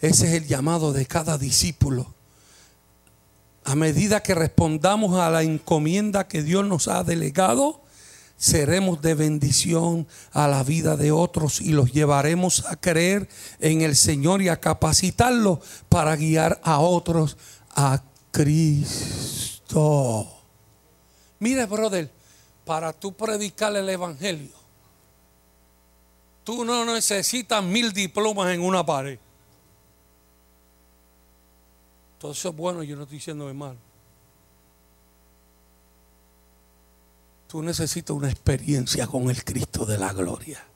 Ese 0.00 0.28
es 0.28 0.42
el 0.42 0.46
llamado 0.46 0.92
de 0.92 1.06
cada 1.06 1.38
discípulo. 1.38 2.14
A 3.64 3.74
medida 3.74 4.22
que 4.22 4.34
respondamos 4.34 5.18
a 5.18 5.28
la 5.30 5.42
encomienda 5.42 6.28
que 6.28 6.42
Dios 6.42 6.64
nos 6.64 6.88
ha 6.88 7.02
delegado, 7.04 7.82
seremos 8.36 9.02
de 9.02 9.14
bendición 9.14 10.08
a 10.32 10.48
la 10.48 10.62
vida 10.62 10.96
de 10.96 11.12
otros 11.12 11.60
y 11.60 11.72
los 11.72 11.92
llevaremos 11.92 12.64
a 12.66 12.76
creer 12.76 13.28
en 13.58 13.82
el 13.82 13.94
Señor 13.94 14.40
y 14.40 14.48
a 14.48 14.60
capacitarlos 14.60 15.58
para 15.90 16.16
guiar 16.16 16.58
a 16.64 16.78
otros 16.78 17.36
a 17.76 18.02
Cristo. 18.30 20.26
Mire, 21.38 21.66
brother, 21.66 22.10
para 22.64 22.92
tú 22.92 23.12
predicar 23.12 23.74
el 23.76 23.88
Evangelio, 23.88 24.54
tú 26.44 26.64
no 26.64 26.84
necesitas 26.84 27.62
mil 27.64 27.92
diplomas 27.92 28.54
en 28.54 28.60
una 28.60 28.84
pared. 28.84 29.18
Todo 32.18 32.32
eso 32.32 32.50
es 32.50 32.56
bueno, 32.56 32.82
yo 32.82 32.96
no 32.96 33.04
estoy 33.04 33.18
diciendo 33.18 33.52
mal. 33.54 33.76
Tú 37.48 37.62
necesitas 37.62 38.14
una 38.14 38.30
experiencia 38.30 39.06
con 39.06 39.30
el 39.30 39.42
Cristo 39.42 39.84
de 39.86 39.98
la 39.98 40.12
gloria. 40.12 40.69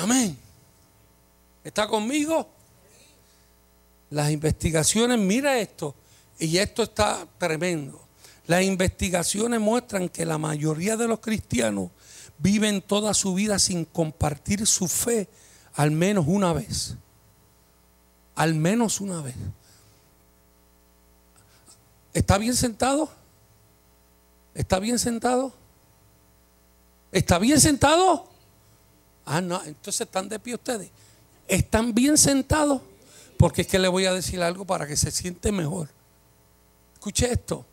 Amén. 0.00 0.36
¿Está 1.62 1.86
conmigo? 1.86 2.48
Las 4.10 4.30
investigaciones, 4.30 5.18
mira 5.18 5.58
esto, 5.58 5.94
y 6.38 6.58
esto 6.58 6.82
está 6.82 7.26
tremendo. 7.38 8.00
Las 8.46 8.62
investigaciones 8.62 9.60
muestran 9.60 10.08
que 10.08 10.24
la 10.24 10.38
mayoría 10.38 10.96
de 10.96 11.06
los 11.06 11.20
cristianos 11.20 11.90
viven 12.38 12.82
toda 12.82 13.14
su 13.14 13.34
vida 13.34 13.58
sin 13.58 13.84
compartir 13.84 14.66
su 14.66 14.88
fe 14.88 15.28
al 15.74 15.90
menos 15.90 16.24
una 16.26 16.52
vez 16.52 16.96
al 18.40 18.54
menos 18.54 19.02
una 19.02 19.20
vez. 19.20 19.34
¿Está 22.14 22.38
bien 22.38 22.56
sentado? 22.56 23.10
¿Está 24.54 24.78
bien 24.78 24.98
sentado? 24.98 25.52
¿Está 27.12 27.38
bien 27.38 27.60
sentado? 27.60 28.29
Ah, 29.32 29.40
no, 29.40 29.62
entonces 29.64 30.00
están 30.00 30.28
de 30.28 30.40
pie 30.40 30.54
ustedes. 30.54 30.90
¿Están 31.46 31.94
bien 31.94 32.18
sentados? 32.18 32.82
Porque 33.36 33.62
es 33.62 33.68
que 33.68 33.78
le 33.78 33.86
voy 33.86 34.04
a 34.06 34.12
decir 34.12 34.42
algo 34.42 34.64
para 34.64 34.88
que 34.88 34.96
se 34.96 35.12
siente 35.12 35.52
mejor. 35.52 35.88
Escuche 36.94 37.32
esto. 37.32 37.64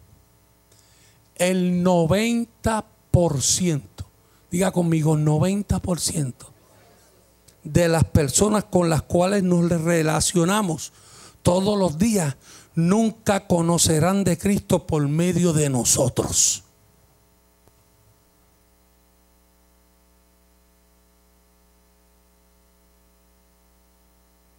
El 1.36 1.84
90%, 1.84 3.82
diga 4.52 4.72
conmigo, 4.72 5.18
90% 5.18 6.34
de 7.64 7.88
las 7.88 8.04
personas 8.04 8.66
con 8.66 8.92
las 8.92 9.02
cuales 9.02 9.42
nos 9.42 9.70
relacionamos 9.70 10.94
todos 11.42 11.78
los 11.78 11.98
días 11.98 12.36
nunca 12.76 13.48
conocerán 13.48 14.24
de 14.24 14.38
Cristo 14.38 14.86
por 14.86 15.08
medio 15.08 15.54
de 15.54 15.70
nosotros. 15.70 16.64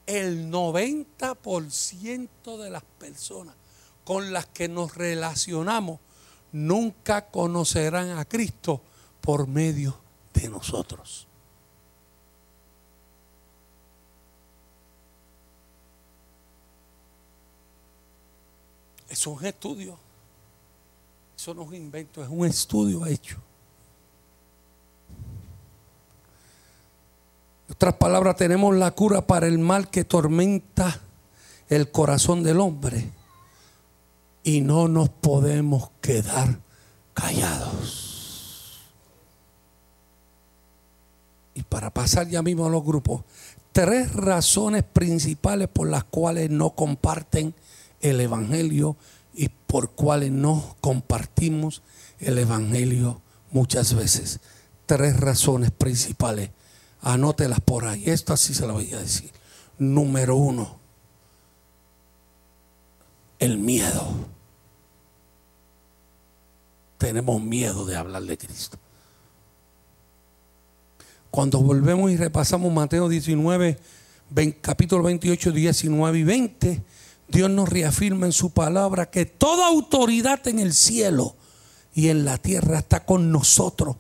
El 0.09 0.51
90% 0.51 2.57
de 2.57 2.71
las 2.71 2.83
personas 2.83 3.55
con 4.05 4.33
las 4.33 4.47
que 4.47 4.67
nos 4.67 4.95
relacionamos 4.95 6.01
nunca 6.51 7.27
conocerán 7.27 8.17
a 8.17 8.25
Cristo 8.25 8.81
por 9.21 9.47
medio 9.47 10.01
de 10.33 10.49
nosotros. 10.49 11.27
Es 19.11 19.27
un 19.27 19.45
estudio. 19.45 19.99
Eso 21.37 21.53
no 21.53 21.65
es 21.65 21.69
un 21.69 21.75
invento, 21.75 22.23
es 22.23 22.31
un 22.31 22.47
estudio 22.47 23.05
hecho. 23.05 23.37
Otras 27.79 27.95
palabras, 27.95 28.35
tenemos 28.35 28.75
la 28.75 28.91
cura 28.91 29.25
para 29.25 29.47
el 29.47 29.61
mal 29.61 29.89
que 29.89 30.03
tormenta 30.03 31.01
el 31.69 31.93
corazón 31.93 32.43
del 32.43 32.59
hombre. 32.59 33.09
Y 34.43 34.63
no 34.63 34.89
nos 34.89 35.11
podemos 35.11 35.91
quedar 36.01 36.59
callados. 37.15 38.81
Y 41.55 41.63
para 41.63 41.95
pasar 41.95 42.27
ya 42.27 42.43
mismo 42.43 42.67
a 42.67 42.71
los 42.71 42.83
grupos, 42.83 43.23
tres 43.71 44.13
razones 44.13 44.83
principales 44.83 45.69
por 45.69 45.89
las 45.89 46.03
cuales 46.03 46.51
no 46.51 46.71
comparten 46.71 47.55
el 48.01 48.21
Evangelio 48.21 48.97
y 49.35 49.51
por 49.51 49.93
cuales 49.93 50.33
no 50.33 50.75
compartimos 50.81 51.83
el 52.19 52.39
Evangelio 52.39 53.23
muchas 53.53 53.95
veces. 53.95 54.41
Tres 54.87 55.21
razones 55.21 55.71
principales. 55.71 56.51
Anótelas 57.03 57.61
por 57.61 57.87
ahí. 57.87 58.05
Esto 58.07 58.33
así 58.33 58.55
se 58.55 58.67
lo 58.67 58.75
voy 58.75 58.93
a 58.93 58.99
decir. 58.99 59.31
Número 59.79 60.37
uno, 60.37 60.79
el 63.39 63.59
miedo. 63.59 64.09
Tenemos 66.99 67.41
miedo 67.41 67.87
de 67.87 67.97
hablar 67.97 68.25
de 68.25 68.37
Cristo. 68.37 68.77
Cuando 71.31 71.61
volvemos 71.61 72.11
y 72.11 72.17
repasamos 72.17 72.73
Mateo 72.73 73.09
19, 73.09 73.79
capítulo 74.61 75.05
28, 75.05 75.53
19 75.53 76.19
y 76.19 76.25
20, 76.25 76.83
Dios 77.29 77.51
nos 77.51 77.69
reafirma 77.69 78.27
en 78.27 78.33
su 78.33 78.51
palabra 78.51 79.11
que 79.11 79.27
toda 79.27 79.69
autoridad 79.69 80.47
en 80.49 80.59
el 80.59 80.75
cielo 80.75 81.37
y 81.95 82.09
en 82.09 82.25
la 82.25 82.39
tierra 82.39 82.79
está 82.79 83.05
con 83.05 83.31
nosotros 83.31 83.97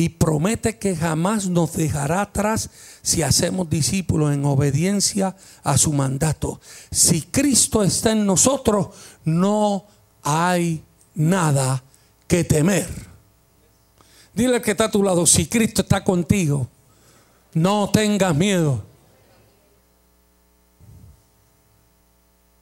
y 0.00 0.08
promete 0.08 0.78
que 0.78 0.96
jamás 0.96 1.46
nos 1.46 1.74
dejará 1.74 2.22
atrás 2.22 2.70
si 3.02 3.20
hacemos 3.20 3.68
discípulos 3.68 4.32
en 4.32 4.46
obediencia 4.46 5.36
a 5.62 5.76
su 5.76 5.92
mandato. 5.92 6.58
Si 6.90 7.20
Cristo 7.20 7.82
está 7.82 8.12
en 8.12 8.24
nosotros, 8.24 8.96
no 9.26 9.84
hay 10.22 10.82
nada 11.14 11.84
que 12.26 12.44
temer. 12.44 12.88
Dile 14.32 14.62
que 14.62 14.70
está 14.70 14.86
a 14.86 14.90
tu 14.90 15.02
lado, 15.02 15.26
si 15.26 15.44
Cristo 15.44 15.82
está 15.82 16.02
contigo, 16.02 16.66
no 17.52 17.90
tengas 17.90 18.34
miedo. 18.34 18.82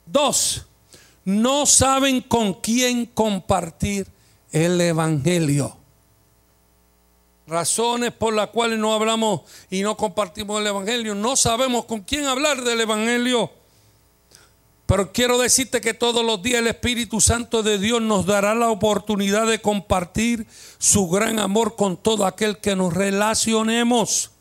Dos, 0.05 0.65
no 1.23 1.65
saben 1.65 2.19
con 2.19 2.55
quién 2.55 3.05
compartir 3.05 4.07
el 4.51 4.81
Evangelio. 4.81 5.78
Razones 7.49 8.11
por 8.11 8.33
las 8.33 8.49
cuales 8.49 8.79
no 8.79 8.93
hablamos 8.93 9.41
y 9.69 9.81
no 9.81 9.97
compartimos 9.97 10.61
el 10.61 10.67
Evangelio. 10.67 11.15
No 11.15 11.35
sabemos 11.35 11.85
con 11.85 12.01
quién 12.01 12.25
hablar 12.25 12.63
del 12.63 12.81
Evangelio. 12.81 13.51
Pero 14.85 15.11
quiero 15.11 15.37
decirte 15.37 15.81
que 15.81 15.93
todos 15.93 16.25
los 16.25 16.41
días 16.41 16.61
el 16.61 16.67
Espíritu 16.67 17.21
Santo 17.21 17.61
de 17.61 17.77
Dios 17.77 18.01
nos 18.01 18.25
dará 18.25 18.55
la 18.55 18.69
oportunidad 18.69 19.45
de 19.45 19.61
compartir 19.61 20.47
su 20.79 21.07
gran 21.09 21.37
amor 21.37 21.75
con 21.75 21.95
todo 21.95 22.25
aquel 22.25 22.57
que 22.57 22.75
nos 22.75 22.93
relacionemos. 22.93 24.31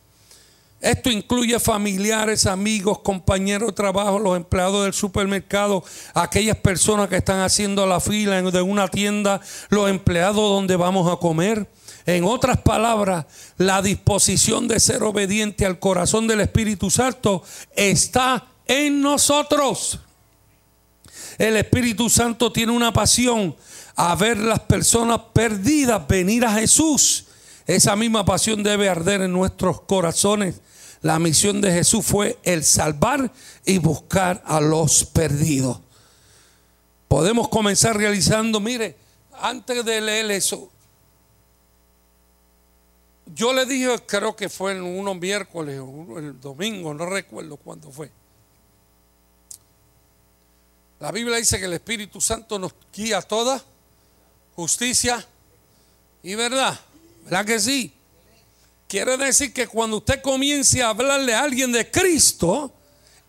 Esto 0.80 1.10
incluye 1.10 1.58
familiares, 1.58 2.46
amigos, 2.46 3.00
compañeros 3.00 3.68
de 3.68 3.74
trabajo, 3.74 4.20
los 4.20 4.36
empleados 4.36 4.84
del 4.84 4.94
supermercado, 4.94 5.82
aquellas 6.14 6.56
personas 6.56 7.08
que 7.08 7.16
están 7.16 7.40
haciendo 7.40 7.84
la 7.84 8.00
fila 8.00 8.40
de 8.40 8.62
una 8.62 8.86
tienda, 8.86 9.40
los 9.70 9.90
empleados 9.90 10.36
donde 10.36 10.76
vamos 10.76 11.12
a 11.12 11.16
comer. 11.16 11.68
En 12.08 12.24
otras 12.24 12.56
palabras, 12.62 13.26
la 13.58 13.82
disposición 13.82 14.66
de 14.66 14.80
ser 14.80 15.02
obediente 15.02 15.66
al 15.66 15.78
corazón 15.78 16.26
del 16.26 16.40
Espíritu 16.40 16.88
Santo 16.88 17.42
está 17.76 18.46
en 18.66 19.02
nosotros. 19.02 20.00
El 21.36 21.58
Espíritu 21.58 22.08
Santo 22.08 22.50
tiene 22.50 22.72
una 22.72 22.94
pasión 22.94 23.54
a 23.94 24.14
ver 24.14 24.38
las 24.38 24.60
personas 24.60 25.20
perdidas 25.34 26.08
venir 26.08 26.46
a 26.46 26.54
Jesús. 26.54 27.26
Esa 27.66 27.94
misma 27.94 28.24
pasión 28.24 28.62
debe 28.62 28.88
arder 28.88 29.20
en 29.20 29.32
nuestros 29.32 29.82
corazones 29.82 30.62
La 31.02 31.18
misión 31.18 31.60
de 31.60 31.72
Jesús 31.72 32.06
fue 32.06 32.38
el 32.42 32.64
salvar 32.64 33.30
y 33.66 33.76
buscar 33.76 34.42
a 34.46 34.62
los 34.62 35.04
perdidos. 35.04 35.80
Podemos 37.06 37.50
comenzar 37.50 37.98
realizando, 37.98 38.60
mire, 38.60 38.96
antes 39.42 39.84
de 39.84 40.00
leer 40.00 40.30
eso, 40.30 40.70
yo 43.34 43.52
le 43.52 43.66
dije, 43.66 43.96
creo 44.06 44.34
que 44.34 44.48
fue 44.48 44.72
en 44.72 44.82
unos 44.82 45.16
miércoles 45.16 45.80
o 45.80 46.18
el 46.18 46.40
domingo, 46.40 46.94
no 46.94 47.06
recuerdo 47.06 47.56
cuándo 47.56 47.90
fue. 47.90 48.10
La 51.00 51.12
Biblia 51.12 51.36
dice 51.36 51.58
que 51.58 51.66
el 51.66 51.74
Espíritu 51.74 52.20
Santo 52.20 52.58
nos 52.58 52.74
guía 52.92 53.22
toda 53.22 53.62
justicia 54.56 55.24
y 56.22 56.34
verdad. 56.34 56.78
¿Verdad 57.24 57.44
que 57.44 57.60
sí? 57.60 57.92
Quiere 58.88 59.16
decir 59.16 59.52
que 59.52 59.68
cuando 59.68 59.98
usted 59.98 60.20
comience 60.22 60.82
a 60.82 60.88
hablarle 60.88 61.34
a 61.34 61.42
alguien 61.42 61.70
de 61.70 61.90
Cristo, 61.90 62.72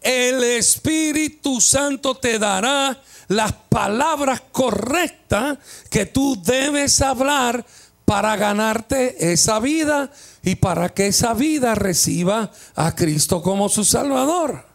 el 0.01 0.43
Espíritu 0.43 1.59
Santo 1.59 2.15
te 2.15 2.39
dará 2.39 2.99
las 3.27 3.53
palabras 3.53 4.41
correctas 4.51 5.59
que 5.89 6.05
tú 6.07 6.41
debes 6.41 7.01
hablar 7.01 7.63
para 8.09 8.35
ganarte 8.37 9.31
esa 9.31 9.59
vida 9.59 10.11
y 10.41 10.55
para 10.55 10.89
que 10.89 11.05
esa 11.05 11.35
vida 11.35 11.75
reciba 11.75 12.51
a 12.75 12.95
Cristo 12.95 13.43
como 13.43 13.69
su 13.69 13.85
Salvador. 13.85 14.65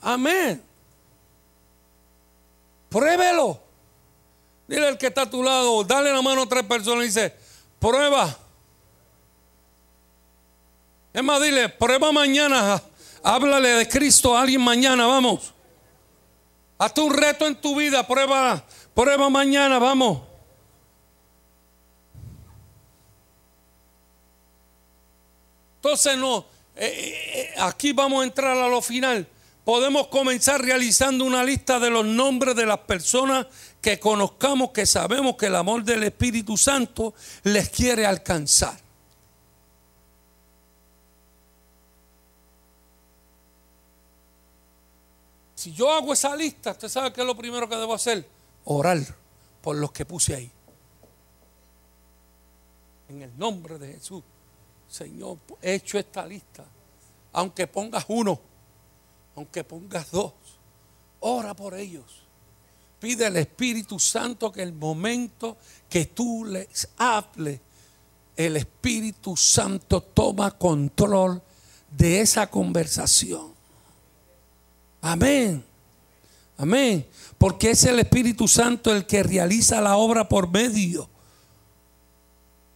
Amén. 0.00 0.62
Pruébelo. 2.88 3.60
Dile 4.68 4.86
al 4.86 4.96
que 4.96 5.08
está 5.08 5.22
a 5.22 5.30
tu 5.30 5.42
lado, 5.42 5.82
dale 5.82 6.12
la 6.12 6.22
mano 6.22 6.42
a 6.42 6.48
tres 6.48 6.62
personas 6.62 7.02
y 7.02 7.08
dice, 7.08 7.34
prueba. 7.80 8.38
Es 11.12 11.24
más, 11.24 11.42
dile, 11.42 11.68
prueba 11.68 12.12
mañana. 12.12 12.80
Háblale 13.24 13.70
de 13.70 13.88
Cristo 13.88 14.36
a 14.36 14.42
alguien 14.42 14.60
mañana, 14.60 15.04
vamos. 15.08 15.52
Hazte 16.78 17.00
un 17.00 17.12
reto 17.12 17.44
en 17.44 17.56
tu 17.56 17.74
vida, 17.74 18.06
prueba 18.06 18.64
Prueba 18.98 19.30
mañana, 19.30 19.78
vamos. 19.78 20.22
Entonces 25.76 26.18
no, 26.18 26.44
eh, 26.74 27.14
eh, 27.32 27.54
aquí 27.58 27.92
vamos 27.92 28.22
a 28.22 28.24
entrar 28.24 28.58
a 28.58 28.66
lo 28.66 28.82
final. 28.82 29.24
Podemos 29.64 30.08
comenzar 30.08 30.60
realizando 30.60 31.24
una 31.24 31.44
lista 31.44 31.78
de 31.78 31.90
los 31.90 32.04
nombres 32.04 32.56
de 32.56 32.66
las 32.66 32.78
personas 32.78 33.46
que 33.80 34.00
conozcamos, 34.00 34.72
que 34.72 34.84
sabemos 34.84 35.36
que 35.36 35.46
el 35.46 35.54
amor 35.54 35.84
del 35.84 36.02
Espíritu 36.02 36.56
Santo 36.56 37.14
les 37.44 37.70
quiere 37.70 38.04
alcanzar. 38.04 38.80
Si 45.54 45.72
yo 45.72 45.88
hago 45.88 46.12
esa 46.12 46.34
lista, 46.34 46.72
usted 46.72 46.88
sabe 46.88 47.12
qué 47.12 47.20
es 47.20 47.26
lo 47.28 47.36
primero 47.36 47.68
que 47.68 47.76
debo 47.76 47.94
hacer 47.94 48.37
orar 48.70 48.98
por 49.62 49.76
los 49.76 49.92
que 49.92 50.04
puse 50.04 50.34
ahí. 50.34 50.50
En 53.08 53.22
el 53.22 53.38
nombre 53.38 53.78
de 53.78 53.94
Jesús, 53.94 54.22
Señor, 54.88 55.38
he 55.62 55.74
hecho 55.74 55.98
esta 55.98 56.26
lista. 56.26 56.64
Aunque 57.32 57.66
pongas 57.66 58.04
uno, 58.08 58.38
aunque 59.36 59.64
pongas 59.64 60.10
dos, 60.10 60.32
ora 61.20 61.54
por 61.54 61.74
ellos. 61.74 62.24
Pide 63.00 63.26
al 63.26 63.36
Espíritu 63.36 63.98
Santo 63.98 64.52
que 64.52 64.62
el 64.62 64.74
momento 64.74 65.56
que 65.88 66.06
tú 66.06 66.44
les 66.44 66.88
hables, 66.98 67.60
el 68.36 68.56
Espíritu 68.56 69.34
Santo 69.36 70.02
toma 70.02 70.50
control 70.58 71.40
de 71.90 72.20
esa 72.20 72.48
conversación. 72.48 73.54
Amén. 75.00 75.67
Amén. 76.58 77.06
Porque 77.38 77.70
es 77.70 77.84
el 77.84 78.00
Espíritu 78.00 78.48
Santo 78.48 78.92
el 78.92 79.06
que 79.06 79.22
realiza 79.22 79.80
la 79.80 79.96
obra 79.96 80.28
por 80.28 80.50
medio. 80.50 81.08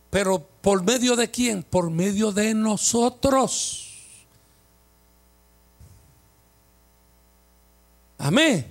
Pero 0.09 0.47
¿por 0.61 0.85
medio 0.85 1.17
de 1.17 1.31
quién? 1.31 1.63
Por 1.65 1.91
medio 1.91 2.33
de 2.33 2.55
nosotros. 2.55 3.89
Amén. 8.19 8.67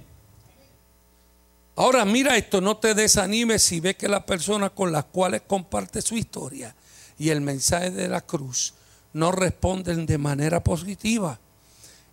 Ahora 1.75 2.05
mira 2.05 2.37
esto, 2.37 2.61
no 2.61 2.77
te 2.77 2.93
desanimes 2.93 3.63
si 3.63 3.79
ves 3.79 3.97
que 3.97 4.07
las 4.07 4.23
personas 4.23 4.71
con 4.71 4.91
las 4.91 5.05
cuales 5.05 5.41
comparte 5.45 6.01
su 6.01 6.15
historia 6.15 6.73
y 7.17 7.29
el 7.29 7.41
mensaje 7.41 7.91
de 7.91 8.07
la 8.07 8.21
cruz 8.21 8.73
no 9.13 9.31
responden 9.31 10.05
de 10.05 10.17
manera 10.17 10.63
positiva 10.63 11.37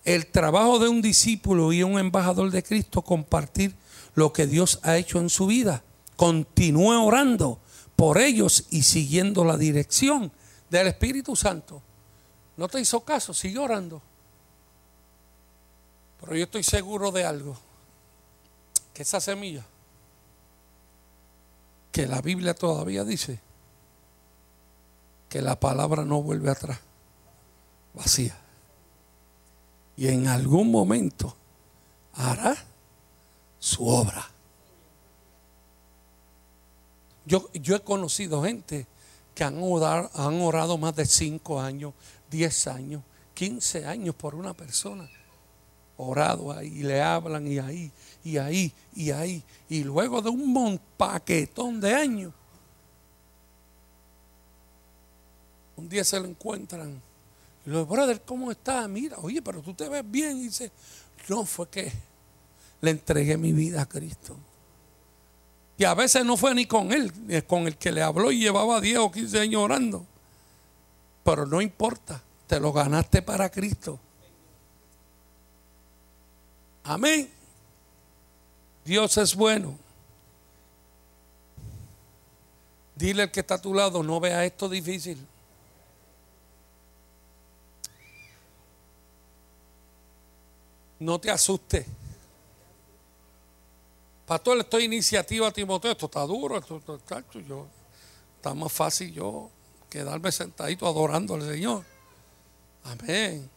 el 0.09 0.27
trabajo 0.27 0.79
de 0.79 0.89
un 0.89 1.03
discípulo 1.03 1.71
y 1.71 1.83
un 1.83 1.99
embajador 1.99 2.51
de 2.51 2.63
Cristo 2.63 3.03
compartir 3.03 3.77
lo 4.15 4.33
que 4.33 4.47
Dios 4.47 4.81
ha 4.83 4.97
hecho 4.97 5.21
en 5.21 5.29
su 5.29 5.47
vida. 5.47 5.85
Continúe 6.17 7.05
orando 7.05 7.61
por 7.95 8.17
ellos 8.17 8.69
y 8.71 8.85
siguiendo 8.85 9.45
la 9.45 9.59
dirección 9.59 10.33
del 10.71 10.87
Espíritu 10.87 11.37
Santo. 11.37 11.83
No 12.57 12.69
te 12.69 12.81
hizo 12.81 13.01
caso, 13.01 13.35
sigue 13.35 13.59
orando. 13.59 14.01
Pero 16.23 16.35
yo 16.37 16.45
estoy 16.45 16.63
seguro 16.63 17.13
de 17.13 17.27
algo, 17.27 17.59
que 18.95 19.03
esa 19.03 19.21
semilla, 19.21 19.67
que 21.93 22.07
la 22.07 22.23
Biblia 22.23 22.55
todavía 22.55 23.05
dice, 23.05 23.41
que 25.29 25.43
la 25.43 25.61
palabra 25.61 26.07
no 26.07 26.23
vuelve 26.23 26.51
atrás, 26.51 26.79
vacía 27.93 28.48
y 29.99 30.07
en 30.07 30.29
algún 30.29 30.71
momento 30.71 31.35
hará 32.15 32.57
su 33.59 33.85
obra. 33.85 34.31
Yo, 37.27 37.51
he 37.53 37.81
conocido 37.81 38.45
gente 38.45 38.87
que 39.35 39.43
han 39.43 39.61
orado, 39.61 40.09
han 40.15 40.81
más 40.81 40.95
de 40.95 41.05
5 41.05 41.61
años, 41.61 41.95
10 42.31 42.67
años, 42.69 43.03
15 43.35 43.87
años 43.87 44.15
por 44.15 44.37
una 44.37 44.55
persona. 44.55 45.11
Orado 45.97 46.53
ahí, 46.53 46.85
le 46.85 47.03
hablan 47.03 47.49
y 47.49 47.59
ahí, 47.59 47.91
y 48.23 48.39
ahí, 48.39 48.73
y 48.95 49.11
ahí. 49.11 49.43
Y 49.69 49.83
luego 49.83 50.23
de 50.23 50.31
un 50.31 50.81
paquetón 50.97 51.81
de 51.81 51.93
años, 51.93 52.33
un 55.77 55.89
día 55.89 56.05
se 56.05 56.21
lo 56.21 56.27
encuentran 56.27 57.03
y 57.69 57.71
los 57.71 57.87
brother, 57.87 58.23
¿cómo 58.23 58.51
está? 58.51 58.89
Mira, 58.89 59.19
oye, 59.19 59.43
pero 59.43 59.61
tú 59.61 59.75
te 59.75 59.91
ves 59.91 60.03
bien. 60.11 60.39
Y 60.39 60.45
dice, 60.45 60.73
no, 61.29 61.45
fue 61.45 61.69
que 61.69 61.93
le 62.81 62.91
entregué 62.91 63.37
mi 63.37 63.53
vida 63.53 63.83
a 63.83 63.87
Cristo. 63.87 64.35
Y 65.77 65.85
a 65.85 65.93
veces 65.93 66.25
no 66.25 66.39
fue 66.39 66.55
ni 66.55 66.65
con 66.65 66.93
él, 66.93 67.13
ni 67.27 67.43
con 67.43 67.67
el 67.67 67.77
que 67.77 67.93
le 67.93 68.01
habló 68.01 68.33
y 68.33 68.41
llevaba 68.41 68.81
10 68.81 68.99
o 69.01 69.13
15 69.13 69.41
años 69.41 69.63
orando. 69.63 70.07
Pero 71.23 71.45
no 71.45 71.61
importa, 71.61 72.23
te 72.47 72.59
lo 72.59 72.73
ganaste 72.73 73.21
para 73.21 73.51
Cristo. 73.51 74.01
Amén. 76.85 77.31
Dios 78.83 79.15
es 79.19 79.35
bueno. 79.35 79.77
Dile 82.97 83.25
al 83.25 83.31
que 83.31 83.41
está 83.41 83.57
a 83.57 83.61
tu 83.61 83.75
lado, 83.75 84.03
no 84.03 84.21
vea 84.21 84.47
esto 84.47 84.71
difícil. 84.71 85.19
No 91.01 91.21
te 91.21 91.31
asustes. 91.31 91.87
Pastor, 94.27 94.59
estoy 94.59 94.85
iniciativa 94.85 95.51
Timoteo, 95.51 95.93
esto 95.93 96.07
está 96.07 96.21
duro, 96.23 96.59
esto, 96.59 96.83
está, 96.97 97.25
yo, 97.33 97.67
está 98.37 98.53
más 98.53 98.71
fácil 98.71 99.11
yo 99.13 99.49
quedarme 99.89 100.31
sentadito 100.31 100.87
adorando 100.87 101.35
al 101.35 101.43
Señor. 101.43 101.83
Amén. 102.85 103.49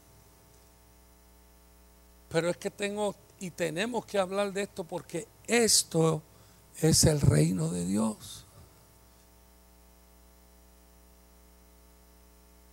Pero 2.29 2.49
es 2.49 2.57
que 2.57 2.71
tengo 2.71 3.13
y 3.39 3.51
tenemos 3.51 4.05
que 4.05 4.17
hablar 4.17 4.53
de 4.53 4.61
esto 4.61 4.85
porque 4.85 5.27
esto 5.45 6.21
es 6.79 7.03
el 7.03 7.19
reino 7.19 7.69
de 7.69 7.85
Dios. 7.85 8.45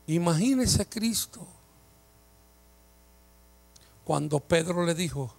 Imagínese 0.07 0.87
Cristo 0.87 1.47
cuando 4.09 4.41
Pedro 4.41 4.87
le 4.87 4.95
dijo, 4.95 5.31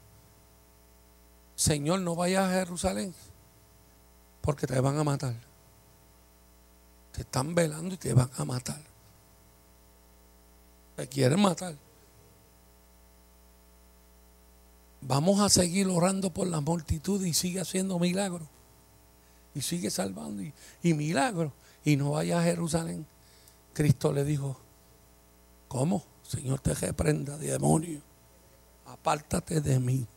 Señor, 1.55 2.01
no 2.01 2.15
vayas 2.15 2.43
a 2.43 2.60
Jerusalén, 2.60 3.15
porque 4.41 4.67
te 4.67 4.79
van 4.79 4.95
a 4.99 5.03
matar. 5.03 5.34
Te 7.12 7.21
están 7.21 7.55
velando 7.55 7.95
y 7.95 7.97
te 7.97 8.13
van 8.13 8.29
a 8.38 8.45
matar. 8.45 8.79
Te 10.97 11.08
quieren 11.08 11.41
matar. 11.41 11.73
Vamos 15.01 15.39
a 15.39 15.49
seguir 15.49 15.88
orando 15.88 16.29
por 16.29 16.45
la 16.45 16.62
multitud 16.62 17.25
y 17.25 17.34
sigue 17.34 17.62
haciendo 17.62 17.97
milagros. 17.97 18.47
Y 19.55 19.62
sigue 19.62 19.89
salvando 19.89 20.43
y, 20.43 20.53
y 20.84 20.93
milagros. 20.93 21.53
Y 21.84 21.95
no 21.95 22.12
vayas 22.12 22.41
a 22.41 22.43
Jerusalén. 22.43 23.08
Cristo 23.73 24.13
le 24.13 24.23
dijo, 24.23 24.60
¿cómo? 25.67 26.03
Señor 26.21 26.60
te 26.60 26.75
reprenda, 26.75 27.36
demonio. 27.36 28.08
Apártate 28.91 29.62
de 29.62 29.80
mí, 29.80 30.08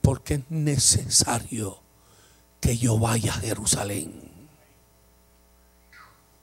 porque 0.00 0.34
es 0.34 0.40
necesario 0.48 1.78
que 2.58 2.78
yo 2.78 2.98
vaya 2.98 3.34
a 3.34 3.40
Jerusalén. 3.40 4.22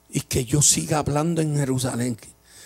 Y 0.09 0.21
que 0.21 0.45
yo 0.45 0.61
siga 0.61 0.99
hablando 0.99 1.41
en 1.41 1.55
Jerusalén. 1.55 2.17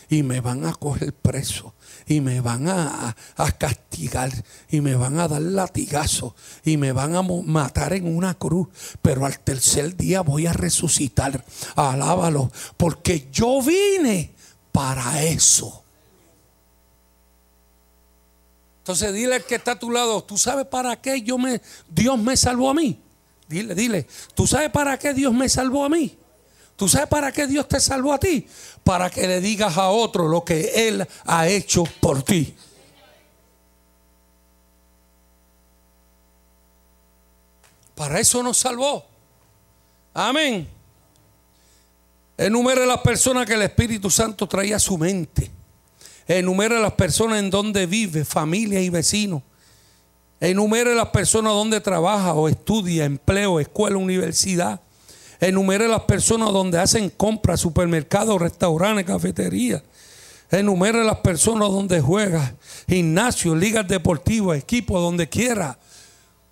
Y 0.10 0.24
me 0.24 0.42
van 0.42 0.66
a 0.66 0.74
coger 0.74 1.14
preso. 1.14 1.74
Y 2.08 2.20
me 2.20 2.42
van 2.42 2.68
a, 2.68 3.16
a 3.38 3.52
castigar. 3.54 4.32
Y 4.70 4.82
me 4.82 4.96
van 4.96 5.18
a 5.18 5.30
dar 5.30 5.42
latigazos. 5.42 6.34
Y 6.66 6.76
me 6.76 6.92
van 6.92 7.16
a 7.16 7.22
matar 7.22 7.94
en 7.94 8.14
una 8.14 8.34
cruz. 8.34 8.68
Pero 9.02 9.26
al 9.26 9.40
tercer 9.40 9.96
día 9.96 10.22
voy 10.22 10.46
a 10.46 10.52
resucitar. 10.52 11.46
Alábalo. 11.78 12.52
Porque 12.76 13.30
yo 13.32 13.62
vine 13.62 14.34
para 14.74 15.24
eso. 15.24 15.86
Entonces 18.90 19.14
dile 19.14 19.36
al 19.36 19.44
que 19.44 19.54
está 19.54 19.74
a 19.74 19.80
tu 19.80 19.92
lado, 19.92 20.24
¿tú 20.24 20.36
sabes 20.36 20.66
para 20.66 21.00
qué 21.00 21.22
yo 21.22 21.38
me, 21.38 21.62
Dios 21.90 22.18
me 22.18 22.36
salvó 22.36 22.72
a 22.72 22.74
mí? 22.74 23.00
Dile, 23.48 23.76
dile, 23.76 24.08
¿tú 24.34 24.48
sabes 24.48 24.72
para 24.72 24.98
qué 24.98 25.14
Dios 25.14 25.32
me 25.32 25.48
salvó 25.48 25.86
a 25.86 25.90
mí? 25.90 26.18
¿Tú 26.76 26.90
sabes 26.90 27.08
para 27.08 27.32
qué 27.32 27.46
Dios 27.46 27.68
te 27.68 27.80
salvó 27.80 28.14
a 28.14 28.20
ti? 28.20 28.48
Para 28.84 29.12
que 29.12 29.28
le 29.28 29.42
digas 29.42 29.78
a 29.78 29.90
otro 29.90 30.28
lo 30.28 30.44
que 30.44 30.88
Él 30.88 31.08
ha 31.26 31.48
hecho 31.48 31.84
por 32.02 32.24
ti. 32.24 32.56
Para 37.94 38.20
eso 38.20 38.42
nos 38.42 38.58
salvó. 38.58 39.06
Amén. 40.16 40.68
Enumere 42.36 42.88
las 42.88 43.02
personas 43.02 43.46
que 43.46 43.54
el 43.54 43.62
Espíritu 43.62 44.10
Santo 44.10 44.48
traía 44.48 44.78
a 44.78 44.80
su 44.80 44.98
mente. 44.98 45.59
Enumere 46.30 46.80
las 46.80 46.94
personas 46.94 47.40
en 47.40 47.50
donde 47.50 47.88
vive, 47.88 48.24
familia 48.24 48.80
y 48.80 48.90
vecinos. 48.92 49.42
Enumere 50.40 50.94
las 50.94 51.10
personas 51.10 51.54
donde 51.54 51.82
trabaja 51.82 52.36
o 52.36 52.48
estudia, 52.48 53.06
empleo, 53.06 53.60
escuela, 53.60 53.98
universidad. 53.98 54.80
Enumere 55.40 55.88
las 55.88 56.02
personas 56.02 56.54
donde 56.54 56.78
hacen 56.78 57.10
compras, 57.10 57.60
supermercados, 57.60 58.40
restaurantes, 58.40 59.06
cafeterías. 59.06 59.82
Enumere 60.52 61.04
las 61.04 61.18
personas 61.18 61.70
donde 61.70 62.00
juega, 62.00 62.54
gimnasio, 62.88 63.56
ligas 63.56 63.88
deportivas, 63.88 64.60
equipos, 64.60 65.02
donde 65.02 65.28
quiera. 65.28 65.80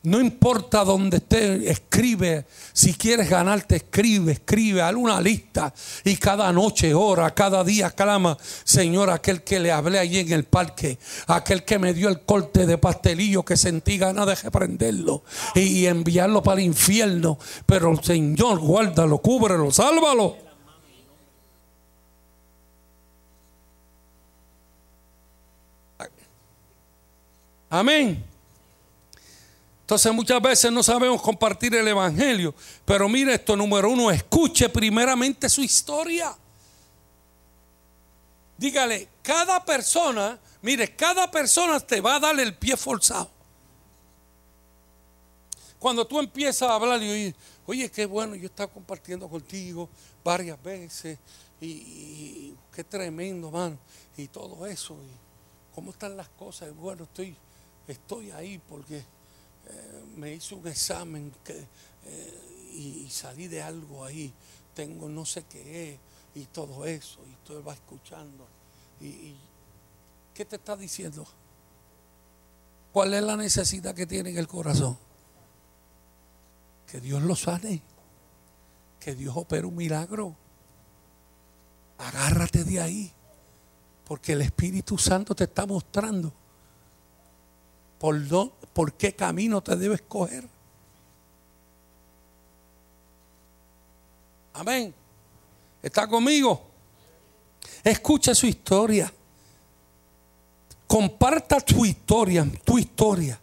No 0.07 0.21
importa 0.21 0.85
dónde 0.85 1.17
esté, 1.17 1.69
escribe. 1.69 2.45
Si 2.71 2.93
quieres 2.93 3.29
ganarte, 3.29 3.75
escribe, 3.75 4.31
escribe, 4.31 4.81
haz 4.81 4.95
una 4.95 5.19
lista. 5.19 5.73
Y 6.05 6.15
cada 6.15 6.49
noche 6.53 6.93
ora, 6.93 7.35
cada 7.35 7.61
día 7.61 7.91
clama, 7.91 8.37
Señor, 8.63 9.09
aquel 9.09 9.43
que 9.43 9.59
le 9.59 9.69
hablé 9.69 9.99
allí 9.99 10.19
en 10.19 10.31
el 10.31 10.45
parque, 10.45 10.97
aquel 11.27 11.65
que 11.65 11.77
me 11.77 11.93
dio 11.93 12.07
el 12.07 12.21
corte 12.21 12.65
de 12.65 12.77
pastelillo 12.77 13.43
que 13.43 13.57
sentí 13.57 13.97
ganas 13.97 14.25
de 14.27 14.35
reprenderlo 14.35 15.23
y 15.55 15.85
enviarlo 15.87 16.41
para 16.41 16.61
el 16.61 16.67
infierno. 16.67 17.37
Pero 17.65 18.01
Señor, 18.01 18.59
guárdalo, 18.59 19.17
cúbrelo, 19.17 19.71
sálvalo. 19.71 20.37
Amén. 27.69 28.26
Entonces 29.87 30.11
muchas 30.11 30.41
veces 30.41 30.69
no 30.69 30.83
sabemos 30.83 31.21
compartir 31.21 31.73
el 31.73 31.87
Evangelio. 31.87 32.53
Pero 32.83 33.07
mire 33.07 33.35
esto, 33.35 33.55
número 33.55 33.89
uno, 33.89 34.11
escuche 34.11 34.67
primeramente 34.67 35.47
su 35.47 35.63
historia. 35.63 36.35
Dígale, 38.57 39.07
cada 39.21 39.63
persona, 39.63 40.37
mire, 40.61 40.93
cada 40.93 41.31
persona 41.31 41.79
te 41.79 42.01
va 42.01 42.15
a 42.15 42.19
dar 42.19 42.37
el 42.37 42.53
pie 42.57 42.75
forzado. 42.75 43.29
Cuando 45.79 46.05
tú 46.05 46.19
empiezas 46.19 46.69
a 46.69 46.75
hablar 46.75 47.01
y 47.01 47.09
oír, 47.09 47.35
oye, 47.65 47.89
qué 47.89 48.05
bueno, 48.05 48.35
yo 48.35 48.47
estaba 48.47 48.69
compartiendo 48.69 49.29
contigo 49.29 49.87
varias 50.21 50.61
veces 50.61 51.17
y, 51.61 52.53
qué 52.73 52.83
tremendo, 52.83 53.49
mano, 53.51 53.77
y 54.17 54.27
todo 54.27 54.67
eso, 54.67 54.95
y 54.95 55.73
cómo 55.73 55.91
están 55.91 56.17
las 56.17 56.27
cosas. 56.27 56.75
bueno, 56.75 57.05
estoy, 57.05 57.37
estoy 57.87 58.31
ahí 58.31 58.59
porque 58.67 59.01
me 60.17 60.33
hice 60.33 60.55
un 60.55 60.67
examen 60.67 61.31
eh, 61.47 61.63
y, 62.73 63.07
salí 63.09 63.47
de 63.47 63.61
algo 63.61 64.03
ahí, 64.03 64.33
tengo 64.73 65.07
no 65.07 65.25
sé 65.25 65.43
qué 65.43 65.93
es 65.93 65.99
y 66.35 66.45
todo 66.45 66.85
eso, 66.85 67.19
y 67.25 67.47
tú 67.47 67.63
va 67.63 67.73
escuchando. 67.73 68.45
Y, 68.99 69.35
¿Qué 70.33 70.45
te 70.45 70.57
está 70.57 70.75
diciendo? 70.75 71.25
¿Cuál 72.91 73.13
es 73.13 73.23
la 73.23 73.35
necesidad 73.35 73.95
que 73.95 74.05
tiene 74.05 74.29
en 74.29 74.37
el 74.37 74.47
corazón? 74.47 74.97
Que 76.85 77.01
Dios 77.01 77.21
lo 77.23 77.35
sane, 77.35 77.81
que 78.99 79.15
Dios 79.15 79.35
opere 79.35 79.65
un 79.65 79.75
milagro. 79.75 80.35
Agárrate 81.97 82.63
de 82.63 82.79
ahí, 82.79 83.11
porque 84.05 84.33
el 84.33 84.41
Espíritu 84.41 84.97
Santo 84.97 85.33
te 85.33 85.45
está 85.45 85.65
mostrando 85.65 86.31
por, 87.99 88.15
por 88.73 88.93
qué 88.93 89.15
camino 89.15 89.61
te 89.61 89.75
debes 89.75 90.01
coger. 90.01 90.47
Amén. 94.53 94.93
¿Está 95.81 96.07
conmigo? 96.07 96.61
Escucha 97.83 98.33
su 98.33 98.47
historia. 98.47 99.11
Comparta 100.87 101.59
tu 101.59 101.85
historia, 101.85 102.45
tu 102.63 102.77
historia. 102.77 103.39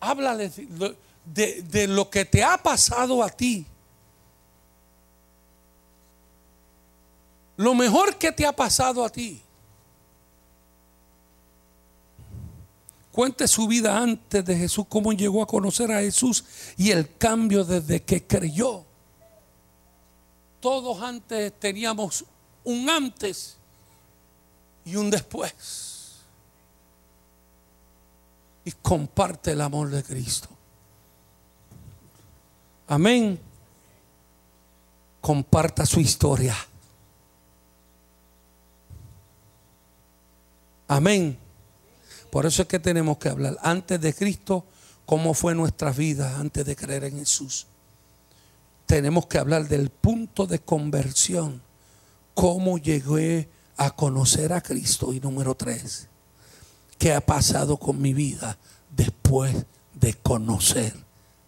Habla 0.00 0.36
de, 0.36 0.96
de, 1.24 1.86
lo 1.86 2.08
que 2.10 2.24
te 2.24 2.42
ha 2.42 2.56
pasado 2.58 3.22
a 3.22 3.30
ti. 3.30 3.66
Lo 7.56 7.74
mejor 7.74 8.16
que 8.16 8.32
te 8.32 8.46
ha 8.46 8.52
pasado 8.52 9.04
a 9.04 9.10
ti. 9.10 9.43
Cuente 13.14 13.46
su 13.46 13.68
vida 13.68 13.96
antes 13.96 14.44
de 14.44 14.56
Jesús, 14.56 14.86
cómo 14.88 15.12
llegó 15.12 15.40
a 15.40 15.46
conocer 15.46 15.92
a 15.92 16.00
Jesús 16.00 16.44
y 16.76 16.90
el 16.90 17.16
cambio 17.16 17.64
desde 17.64 18.02
que 18.02 18.26
creyó. 18.26 18.84
Todos 20.58 21.00
antes 21.00 21.52
teníamos 21.60 22.24
un 22.64 22.90
antes 22.90 23.56
y 24.84 24.96
un 24.96 25.10
después. 25.10 26.16
Y 28.64 28.72
comparte 28.72 29.52
el 29.52 29.60
amor 29.60 29.90
de 29.90 30.02
Cristo. 30.02 30.48
Amén. 32.88 33.38
Comparta 35.20 35.86
su 35.86 36.00
historia. 36.00 36.56
Amén. 40.88 41.43
Por 42.34 42.46
eso 42.46 42.62
es 42.62 42.68
que 42.68 42.80
tenemos 42.80 43.18
que 43.18 43.28
hablar 43.28 43.56
antes 43.62 44.00
de 44.00 44.12
Cristo, 44.12 44.64
cómo 45.06 45.34
fue 45.34 45.54
nuestra 45.54 45.92
vida 45.92 46.36
antes 46.40 46.66
de 46.66 46.74
creer 46.74 47.04
en 47.04 47.18
Jesús. 47.18 47.68
Tenemos 48.86 49.26
que 49.26 49.38
hablar 49.38 49.68
del 49.68 49.88
punto 49.88 50.44
de 50.44 50.58
conversión, 50.58 51.62
cómo 52.34 52.78
llegué 52.78 53.48
a 53.76 53.92
conocer 53.92 54.52
a 54.52 54.60
Cristo. 54.60 55.12
Y 55.12 55.20
número 55.20 55.54
tres, 55.54 56.08
¿qué 56.98 57.12
ha 57.12 57.20
pasado 57.20 57.76
con 57.76 58.02
mi 58.02 58.12
vida 58.12 58.58
después 58.90 59.54
de 59.92 60.14
conocer 60.14 60.92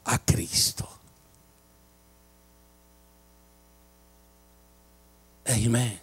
a 0.04 0.24
Cristo? 0.24 0.88
Amén. 5.46 5.98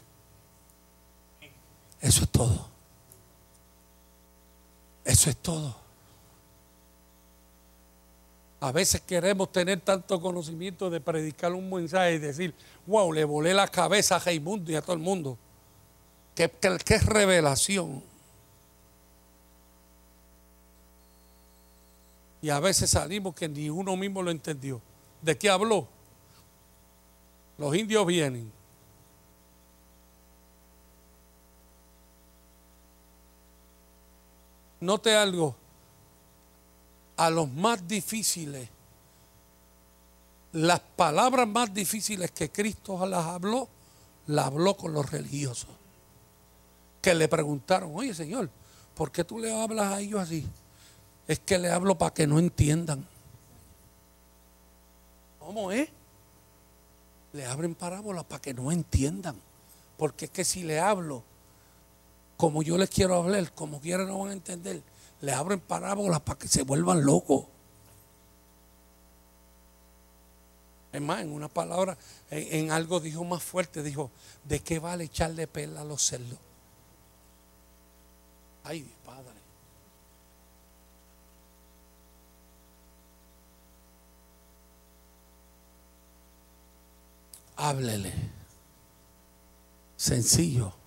Eso 2.01 2.25
es 2.25 2.29
todo. 2.29 2.72
Eso 5.03 5.29
es 5.29 5.37
todo. 5.37 5.83
A 8.63 8.71
veces 8.71 9.01
queremos 9.01 9.51
tener 9.51 9.81
tanto 9.81 10.21
conocimiento 10.21 10.89
de 10.89 11.01
predicar 11.01 11.51
un 11.51 11.69
mensaje 11.69 12.13
y 12.13 12.19
decir, 12.19 12.53
wow, 12.87 13.11
le 13.11 13.25
volé 13.25 13.53
la 13.53 13.67
cabeza 13.67 14.15
a 14.15 14.19
Raimundo 14.19 14.71
y 14.71 14.75
a 14.75 14.81
todo 14.81 14.93
el 14.93 15.01
mundo. 15.01 15.37
¿Qué, 16.33 16.49
qué, 16.85 16.97
revelación? 16.99 18.01
Y 22.41 22.49
a 22.49 22.59
veces 22.61 22.89
salimos 22.89 23.35
que 23.35 23.49
ni 23.49 23.69
uno 23.69 23.97
mismo 23.97 24.23
lo 24.23 24.31
entendió. 24.31 24.81
¿De 25.21 25.37
qué 25.37 25.49
habló? 25.49 25.87
Los 27.57 27.75
indios 27.75 28.05
vienen. 28.05 28.49
Note 34.83 35.15
algo, 35.15 35.55
a 37.17 37.29
los 37.29 37.49
más 37.49 37.87
difíciles 37.87 38.69
las 40.53 40.79
palabras 40.79 41.47
más 41.47 41.73
difíciles 41.73 42.31
que 42.31 42.51
Cristo 42.51 43.05
las 43.07 43.25
habló, 43.25 43.67
las 44.27 44.45
habló 44.45 44.77
con 44.77 44.93
los 44.93 45.11
religiosos. 45.11 45.69
Que 47.01 47.13
le 47.15 47.27
preguntaron, 47.27 47.91
oye 47.93 48.13
Señor, 48.13 48.49
¿por 48.95 49.11
qué 49.11 49.23
tú 49.23 49.39
le 49.39 49.53
hablas 49.53 49.93
a 49.93 49.99
ellos 49.99 50.21
así? 50.21 50.47
Es 51.27 51.39
que 51.39 51.57
le 51.57 51.71
hablo 51.71 51.97
para 51.97 52.13
que 52.13 52.27
no 52.27 52.37
entiendan. 52.37 53.05
¿Cómo 55.39 55.71
es? 55.71 55.89
Le 57.33 57.45
abren 57.45 57.73
parábolas 57.73 58.23
para 58.23 58.41
que 58.41 58.53
no 58.53 58.71
entiendan. 58.71 59.35
Porque 59.97 60.25
es 60.25 60.31
que 60.31 60.45
si 60.45 60.63
le 60.63 60.79
hablo 60.79 61.23
como 62.43 62.61
yo 62.61 62.77
les 62.77 62.89
quiero 62.89 63.15
hablar, 63.15 63.53
como 63.53 63.79
quieren 63.79 64.07
no 64.07 64.19
van 64.19 64.31
a 64.31 64.33
entender, 64.33 64.83
le 65.21 65.31
abren 65.31 65.61
parábolas 65.61 66.19
para 66.19 66.37
que 66.37 66.49
se 66.49 66.63
vuelvan 66.63 67.05
locos. 67.05 67.45
Es 70.91 70.99
más, 70.99 71.21
en 71.21 71.31
una 71.31 71.47
palabra, 71.47 71.97
en, 72.29 72.69
algo 72.69 72.99
dijo 72.99 73.23
más 73.23 73.41
fuerte, 73.41 73.81
dijo, 73.81 74.11
¿de 74.43 74.59
qué 74.59 74.79
vale 74.79 75.05
echarle 75.05 75.47
pela 75.47 75.79
a 75.79 75.83
los 75.85 76.05
cerdos? 76.05 76.37
Ay, 78.65 78.93
Padre. 79.05 79.39
Háblele. 87.55 88.11
Sencillo. 89.95 90.82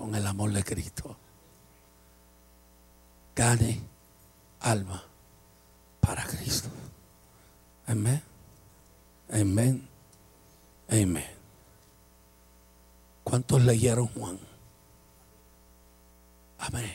Con 0.00 0.14
el 0.14 0.26
amor 0.26 0.50
de 0.50 0.64
Cristo. 0.64 1.14
Gane 3.36 3.82
alma 4.60 5.04
para 6.00 6.24
Cristo. 6.24 6.70
Amén. 7.86 8.22
Amén. 9.30 9.86
Amén. 10.88 11.26
¿Cuántos 13.22 13.62
leyeron 13.62 14.06
Juan? 14.06 14.38
Amén. 16.60 16.94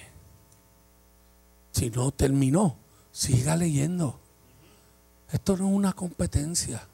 Si 1.73 1.91
no 1.91 2.09
terminó, 2.11 2.75
siga 3.11 3.55
leyendo. 3.55 4.19
Esto 5.31 5.57
no 5.57 5.67
es 5.67 5.73
una 5.75 5.93
competencia. 5.93 6.87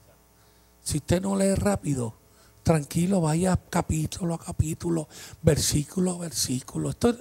Si 0.84 0.97
usted 0.97 1.21
no 1.21 1.38
lee 1.38 1.56
rápido, 1.56 2.15
tranquilo, 2.63 3.21
vaya 3.21 3.58
capítulo 3.69 4.36
a 4.36 4.39
capítulo, 4.39 5.08
versículo 5.41 6.13
a 6.13 6.17
versículo. 6.17 6.89
Esto, 6.89 7.15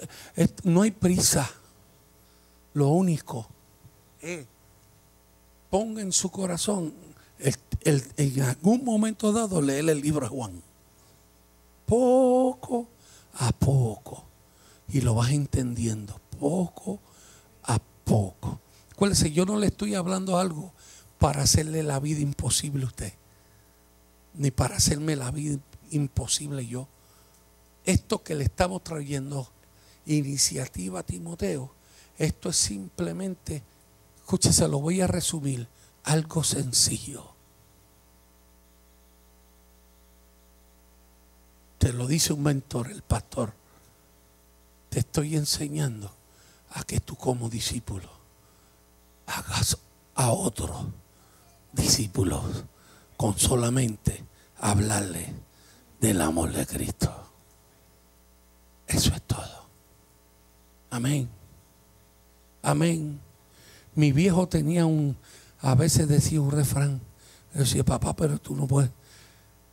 no 0.64 0.82
hay 0.82 0.90
prisa. 0.90 1.50
Lo 2.74 2.88
único 2.88 3.48
es 4.20 4.46
ponga 5.70 6.02
en 6.02 6.12
su 6.12 6.30
corazón 6.30 6.92
en 7.82 8.42
algún 8.42 8.84
momento 8.84 9.32
dado 9.32 9.62
leer 9.62 9.88
el 9.88 10.00
libro 10.00 10.26
de 10.26 10.28
Juan. 10.28 10.62
Poco 11.86 12.88
a 13.34 13.52
poco. 13.52 14.24
Y 14.88 15.00
lo 15.00 15.14
vas 15.14 15.30
entendiendo. 15.30 16.20
Poco 16.38 17.00
a 17.62 17.78
poco. 18.04 18.60
Acuérdese, 18.92 19.32
yo 19.32 19.46
no 19.46 19.56
le 19.56 19.68
estoy 19.68 19.94
hablando 19.94 20.36
algo 20.36 20.72
para 21.18 21.42
hacerle 21.42 21.82
la 21.82 21.98
vida 22.00 22.20
imposible 22.20 22.84
a 22.84 22.88
usted. 22.88 23.12
Ni 24.34 24.50
para 24.50 24.76
hacerme 24.76 25.16
la 25.16 25.30
vida 25.30 25.58
imposible 25.90 26.66
yo. 26.66 26.88
Esto 27.84 28.22
que 28.22 28.34
le 28.34 28.44
estamos 28.44 28.84
trayendo, 28.84 29.50
iniciativa 30.06 31.00
a 31.00 31.02
Timoteo, 31.02 31.72
esto 32.18 32.50
es 32.50 32.56
simplemente, 32.56 33.62
escúchese, 34.18 34.68
lo 34.68 34.80
voy 34.80 35.00
a 35.00 35.06
resumir 35.06 35.66
algo 36.04 36.44
sencillo. 36.44 37.30
Te 41.78 41.92
lo 41.94 42.06
dice 42.06 42.34
un 42.34 42.42
mentor, 42.42 42.90
el 42.90 43.02
pastor. 43.02 43.54
Te 44.90 45.00
estoy 45.00 45.36
enseñando 45.36 46.12
a 46.72 46.84
que 46.84 47.00
tú 47.00 47.16
como 47.16 47.48
discípulo 47.48 48.20
hagas 49.26 49.78
a 50.14 50.30
otros 50.30 50.86
discípulos 51.72 52.64
con 53.20 53.38
solamente 53.38 54.24
hablarle 54.60 55.34
del 56.00 56.22
amor 56.22 56.54
de 56.54 56.66
Cristo. 56.66 57.14
Eso 58.86 59.12
es 59.14 59.20
todo. 59.20 59.66
Amén. 60.88 61.28
Amén. 62.62 63.20
Mi 63.94 64.12
viejo 64.12 64.48
tenía 64.48 64.86
un, 64.86 65.18
a 65.60 65.74
veces 65.74 66.08
decía 66.08 66.40
un 66.40 66.50
refrán. 66.50 67.02
Decía, 67.52 67.84
papá, 67.84 68.16
pero 68.16 68.38
tú 68.38 68.56
no 68.56 68.66
puedes. 68.66 68.90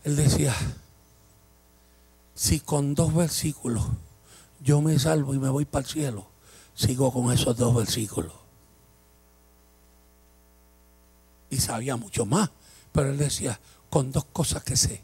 Él 0.03 0.17
decía, 0.17 0.53
si 2.36 2.60
con 2.60 2.95
dos 2.95 3.15
versículos 3.15 3.86
yo 4.60 4.81
me 4.81 4.99
salvo 4.99 5.33
y 5.33 5.39
me 5.39 5.47
voy 5.47 5.63
para 5.63 5.86
el 5.86 5.89
cielo, 5.89 6.27
sigo 6.75 7.13
con 7.13 7.31
esos 7.31 7.55
dos 7.55 7.73
versículos. 7.73 8.33
Y 11.49 11.62
sabía 11.62 11.95
mucho 11.95 12.25
más, 12.25 12.49
pero 12.97 13.12
él 13.12 13.17
decía, 13.19 13.60
con 13.91 14.12
dos 14.12 14.25
cosas 14.33 14.63
que 14.63 14.75
sé. 14.75 15.03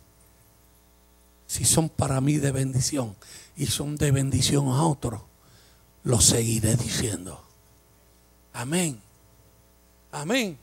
Si 1.45 1.63
son 1.63 1.89
para 1.89 2.19
mí 2.21 2.37
de 2.37 2.51
bendición 2.51 3.15
y 3.55 3.67
son 3.67 3.97
de 3.97 4.09
bendición 4.09 4.69
a 4.69 4.83
otros, 4.83 5.21
lo 6.03 6.19
seguiré 6.19 6.75
diciendo. 6.75 7.39
Amén. 8.51 8.99
Amén. 10.11 10.57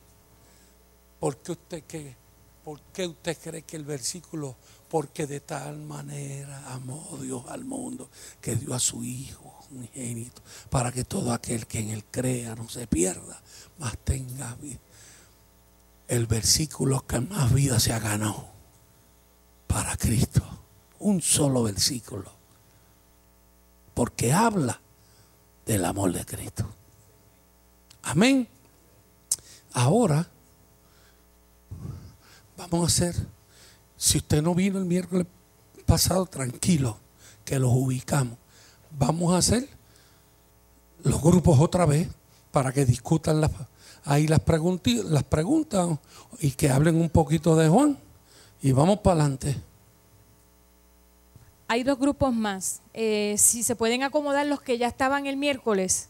¿Por 1.20 1.36
qué 1.36 1.52
usted 1.52 1.84
cree? 1.86 2.16
¿Por 2.64 2.80
qué 2.92 3.06
usted 3.06 3.38
cree 3.38 3.62
que 3.62 3.76
el 3.76 3.84
versículo, 3.84 4.56
porque 4.88 5.28
de 5.28 5.38
tal 5.38 5.78
manera 5.78 6.72
amó 6.72 7.16
Dios 7.22 7.44
al 7.46 7.64
mundo, 7.64 8.10
que 8.40 8.56
dio 8.56 8.74
a 8.74 8.80
su 8.80 9.04
Hijo 9.04 9.54
unigénito, 9.70 10.42
para 10.68 10.90
que 10.90 11.04
todo 11.04 11.32
aquel 11.32 11.68
que 11.68 11.78
en 11.78 11.90
él 11.90 12.04
crea 12.10 12.56
no 12.56 12.68
se 12.68 12.88
pierda, 12.88 13.40
mas 13.78 13.96
tenga 13.98 14.56
vida? 14.56 14.80
El 16.10 16.26
versículo 16.26 17.06
que 17.06 17.20
más 17.20 17.54
vida 17.54 17.78
se 17.78 17.92
ha 17.92 18.00
ganado 18.00 18.48
para 19.68 19.96
Cristo. 19.96 20.42
Un 20.98 21.22
solo 21.22 21.62
versículo. 21.62 22.32
Porque 23.94 24.32
habla 24.32 24.80
del 25.64 25.84
amor 25.84 26.12
de 26.12 26.26
Cristo. 26.26 26.68
Amén. 28.02 28.48
Ahora 29.72 30.28
vamos 32.56 32.82
a 32.82 32.86
hacer, 32.88 33.14
si 33.96 34.18
usted 34.18 34.42
no 34.42 34.52
vino 34.52 34.80
el 34.80 34.86
miércoles 34.86 35.28
pasado, 35.86 36.26
tranquilo, 36.26 36.98
que 37.44 37.60
los 37.60 37.70
ubicamos. 37.72 38.36
Vamos 38.98 39.32
a 39.32 39.36
hacer 39.38 39.68
los 41.04 41.22
grupos 41.22 41.60
otra 41.60 41.86
vez 41.86 42.08
para 42.50 42.72
que 42.72 42.84
discutan 42.84 43.40
ahí 44.04 44.26
las, 44.26 44.40
las 45.04 45.24
preguntas 45.24 45.98
y 46.40 46.52
que 46.52 46.70
hablen 46.70 46.96
un 46.96 47.10
poquito 47.10 47.56
de 47.56 47.68
Juan. 47.68 47.98
Y 48.62 48.72
vamos 48.72 49.00
para 49.00 49.20
adelante. 49.20 49.56
Hay 51.68 51.82
dos 51.82 51.98
grupos 51.98 52.34
más. 52.34 52.80
Eh, 52.92 53.36
si 53.38 53.62
se 53.62 53.76
pueden 53.76 54.02
acomodar 54.02 54.44
los 54.46 54.60
que 54.60 54.76
ya 54.76 54.88
estaban 54.88 55.26
el 55.26 55.36
miércoles, 55.36 56.08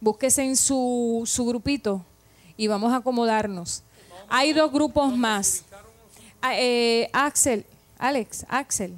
búsquese 0.00 0.42
en 0.42 0.56
su, 0.56 1.22
su 1.26 1.46
grupito 1.46 2.04
y 2.56 2.66
vamos 2.66 2.92
a 2.92 2.96
acomodarnos. 2.96 3.82
Hay 4.28 4.52
dos 4.52 4.72
grupos 4.72 5.16
más. 5.16 5.64
Ah, 6.42 6.52
eh, 6.56 7.08
Axel, 7.12 7.64
Alex, 7.98 8.44
Axel, 8.48 8.94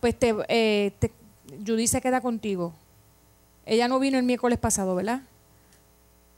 pues 0.00 0.18
te, 0.18 0.34
eh, 0.48 0.92
Judy 1.66 1.86
se 1.86 2.00
queda 2.00 2.20
contigo. 2.20 2.72
Ella 3.66 3.88
no 3.88 3.98
vino 3.98 4.18
el 4.18 4.24
miércoles 4.24 4.58
pasado, 4.58 4.94
¿verdad? 4.94 5.22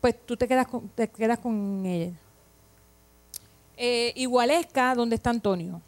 Pues 0.06 0.24
tú 0.24 0.36
te 0.36 0.46
quedas 0.46 0.68
con, 0.68 0.88
te 0.90 1.10
quedas 1.10 1.40
con 1.40 1.84
ella. 1.84 2.12
Eh, 3.76 4.12
Igualesca, 4.14 4.94
donde 4.94 5.16
está 5.16 5.30
Antonio. 5.30 5.82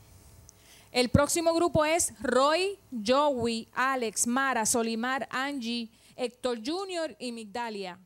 El 0.91 1.09
próximo 1.09 1.55
grupo 1.55 1.85
es 1.85 2.13
Roy, 2.21 2.81
Joey, 3.07 3.69
Alex, 3.73 4.27
Mara, 4.27 4.67
Solimar, 4.67 5.29
Angie, 5.31 5.89
Héctor 6.17 6.59
Jr. 6.67 7.15
y 7.21 7.31
Migdalia. 7.31 8.01